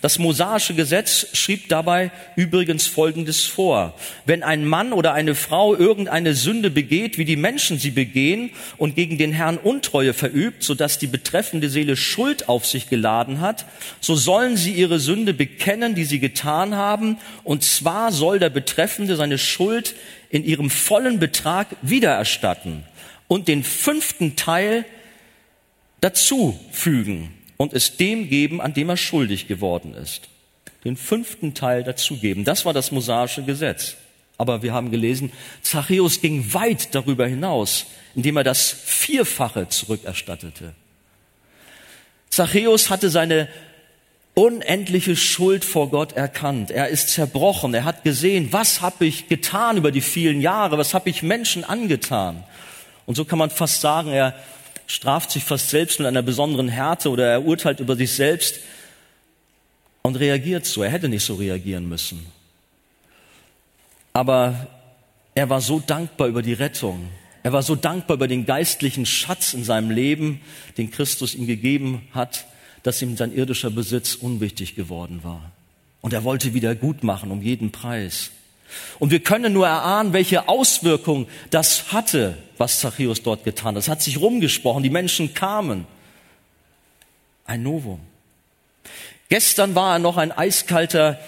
[0.01, 3.95] Das mosaische Gesetz schrieb dabei übrigens Folgendes vor.
[4.25, 8.95] Wenn ein Mann oder eine Frau irgendeine Sünde begeht, wie die Menschen sie begehen, und
[8.95, 13.65] gegen den Herrn Untreue verübt, sodass die betreffende Seele Schuld auf sich geladen hat,
[13.99, 19.17] so sollen sie ihre Sünde bekennen, die sie getan haben, und zwar soll der Betreffende
[19.17, 19.95] seine Schuld
[20.29, 22.83] in ihrem vollen Betrag wiedererstatten
[23.27, 24.85] und den fünften Teil
[26.01, 30.29] dazu fügen und es dem geben, an dem er schuldig geworden ist.
[30.85, 32.43] Den fünften Teil dazugeben.
[32.45, 33.95] Das war das mosaische Gesetz.
[34.37, 35.31] Aber wir haben gelesen,
[35.63, 40.73] Zachäus ging weit darüber hinaus, indem er das Vierfache zurückerstattete.
[42.29, 43.49] Zachäus hatte seine
[44.35, 46.69] unendliche Schuld vor Gott erkannt.
[46.69, 47.73] Er ist zerbrochen.
[47.73, 50.77] Er hat gesehen, was habe ich getan über die vielen Jahre?
[50.77, 52.43] Was habe ich Menschen angetan?
[53.07, 54.35] Und so kann man fast sagen, er
[54.85, 58.59] straft sich fast selbst mit einer besonderen Härte oder er urteilt über sich selbst
[60.03, 60.83] und reagiert so.
[60.83, 62.25] Er hätte nicht so reagieren müssen.
[64.13, 64.67] Aber
[65.33, 67.09] er war so dankbar über die Rettung.
[67.43, 70.41] Er war so dankbar über den geistlichen Schatz in seinem Leben,
[70.77, 72.45] den Christus ihm gegeben hat,
[72.83, 75.51] dass ihm sein irdischer Besitz unwichtig geworden war.
[76.01, 78.31] Und er wollte wieder gut machen um jeden Preis.
[78.99, 83.83] Und wir können nur erahnen, welche Auswirkung das hatte, was Zachäus dort getan hat.
[83.83, 85.85] Es hat sich rumgesprochen, die Menschen kamen.
[87.45, 87.99] Ein Novum.
[89.29, 91.19] Gestern war er noch ein eiskalter,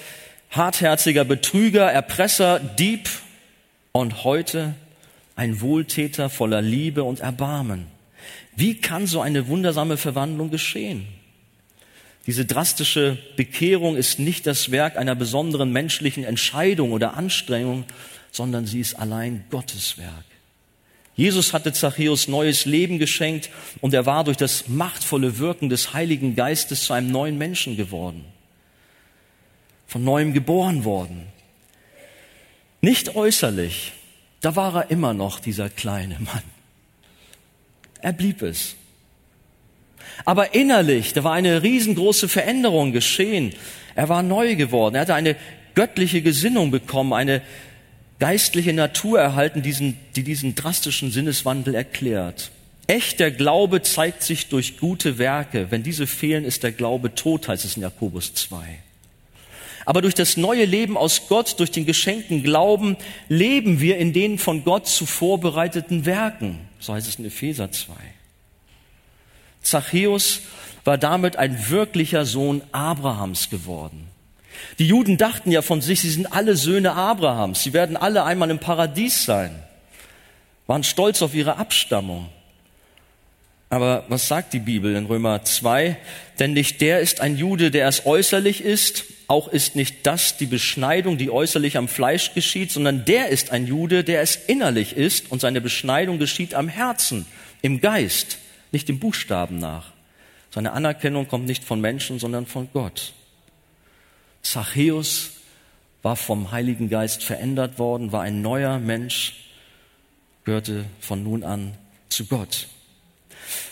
[0.51, 3.09] hartherziger Betrüger, Erpresser, Dieb
[3.91, 4.75] und heute
[5.35, 7.87] ein Wohltäter voller Liebe und Erbarmen.
[8.55, 11.07] Wie kann so eine wundersame Verwandlung geschehen?
[12.29, 17.85] Diese drastische Bekehrung ist nicht das Werk einer besonderen menschlichen Entscheidung oder Anstrengung,
[18.31, 20.25] sondern sie ist allein Gottes Werk.
[21.15, 23.49] Jesus hatte Zachäus neues Leben geschenkt
[23.81, 28.23] und er war durch das machtvolle Wirken des Heiligen Geistes zu einem neuen Menschen geworden,
[29.87, 31.29] von neuem geboren worden.
[32.79, 33.93] Nicht äußerlich,
[34.41, 36.43] da war er immer noch dieser kleine Mann.
[38.03, 38.75] Er blieb es.
[40.25, 43.53] Aber innerlich, da war eine riesengroße Veränderung geschehen.
[43.95, 44.95] Er war neu geworden.
[44.95, 45.35] Er hatte eine
[45.75, 47.41] göttliche Gesinnung bekommen, eine
[48.19, 52.51] geistliche Natur erhalten, diesen, die diesen drastischen Sinneswandel erklärt.
[52.87, 55.67] Echter Glaube zeigt sich durch gute Werke.
[55.69, 58.57] Wenn diese fehlen, ist der Glaube tot, heißt es in Jakobus 2.
[59.85, 62.97] Aber durch das neue Leben aus Gott, durch den geschenkten Glauben,
[63.27, 66.59] leben wir in den von Gott zuvor bereiteten Werken.
[66.79, 67.93] So heißt es in Epheser 2.
[69.61, 70.41] Zachäus
[70.83, 74.07] war damit ein wirklicher Sohn Abrahams geworden.
[74.77, 78.49] Die Juden dachten ja von sich, sie sind alle Söhne Abrahams, sie werden alle einmal
[78.49, 79.51] im Paradies sein,
[80.67, 82.29] waren stolz auf ihre Abstammung.
[83.69, 85.95] Aber was sagt die Bibel in Römer 2?
[86.39, 90.47] Denn nicht der ist ein Jude, der es äußerlich ist, auch ist nicht das die
[90.47, 95.31] Beschneidung, die äußerlich am Fleisch geschieht, sondern der ist ein Jude, der es innerlich ist
[95.31, 97.27] und seine Beschneidung geschieht am Herzen,
[97.61, 98.39] im Geist
[98.71, 99.91] nicht dem Buchstaben nach.
[100.51, 103.13] Seine Anerkennung kommt nicht von Menschen, sondern von Gott.
[104.41, 105.31] Zachäus
[106.01, 109.35] war vom Heiligen Geist verändert worden, war ein neuer Mensch,
[110.45, 111.73] gehörte von nun an
[112.09, 112.67] zu Gott.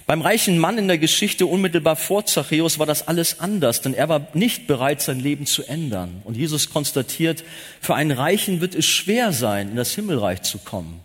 [0.05, 4.09] Beim reichen Mann in der Geschichte unmittelbar vor Zachäus war das alles anders, denn er
[4.09, 6.21] war nicht bereit, sein Leben zu ändern.
[6.23, 7.43] Und Jesus konstatiert,
[7.81, 11.01] für einen Reichen wird es schwer sein, in das Himmelreich zu kommen.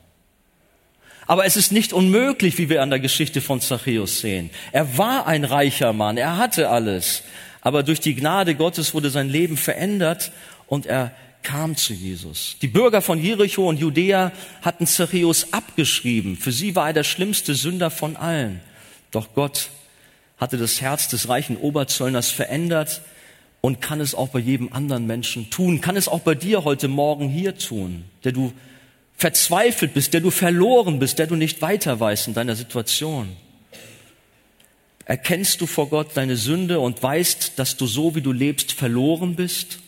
[1.33, 4.51] Aber es ist nicht unmöglich, wie wir an der Geschichte von Zachäus sehen.
[4.71, 7.23] Er war ein reicher Mann, er hatte alles.
[7.63, 10.31] Aber durch die Gnade Gottes wurde sein Leben verändert
[10.67, 11.11] und er
[11.43, 12.57] kam zu Jesus.
[12.61, 14.31] Die Bürger von Jericho und Judäa
[14.61, 16.37] hatten Zachäus abgeschrieben.
[16.37, 18.61] Für sie war er der schlimmste Sünder von allen.
[19.11, 19.71] Doch Gott
[20.37, 23.01] hatte das Herz des reichen Oberzöllners verändert
[23.63, 26.89] und kann es auch bei jedem anderen Menschen tun, kann es auch bei dir heute
[26.89, 28.53] Morgen hier tun, der du
[29.23, 33.37] verzweifelt bist, der du verloren bist, der du nicht weiter weißt in deiner Situation?
[35.05, 39.37] Erkennst du vor Gott deine Sünde und weißt, dass du so, wie du lebst, verloren
[39.37, 39.79] bist?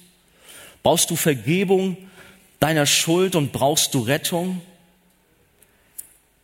[0.85, 1.97] Brauchst du Vergebung
[2.61, 4.61] deiner Schuld und brauchst du Rettung?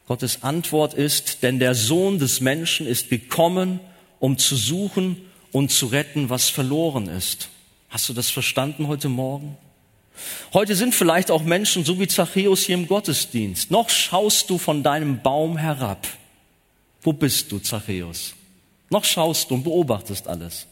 [0.08, 3.78] Gottes Antwort ist, denn der Sohn des Menschen ist gekommen,
[4.18, 5.16] um zu suchen
[5.52, 7.50] und zu retten, was verloren ist.
[7.88, 9.56] Hast du das verstanden heute Morgen?
[10.52, 13.70] Heute sind vielleicht auch Menschen so wie Zachäus hier im Gottesdienst.
[13.70, 16.06] Noch schaust du von deinem Baum herab.
[17.02, 18.34] Wo bist du, Zachäus?
[18.90, 20.66] Noch schaust du und beobachtest alles.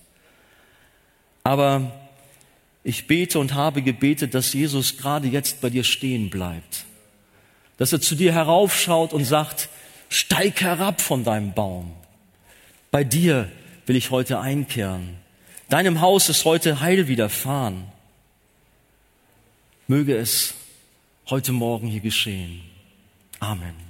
[1.44, 1.92] Aber
[2.84, 6.84] ich bete und habe gebetet, dass Jesus gerade jetzt bei dir stehen bleibt.
[7.76, 9.68] Dass er zu dir heraufschaut und sagt,
[10.08, 11.92] steig herab von deinem Baum.
[12.90, 13.50] Bei dir
[13.86, 15.16] will ich heute einkehren.
[15.68, 17.84] Deinem Haus ist heute Heil widerfahren.
[19.90, 20.52] Möge es
[21.30, 22.60] heute Morgen hier geschehen.
[23.40, 23.87] Amen.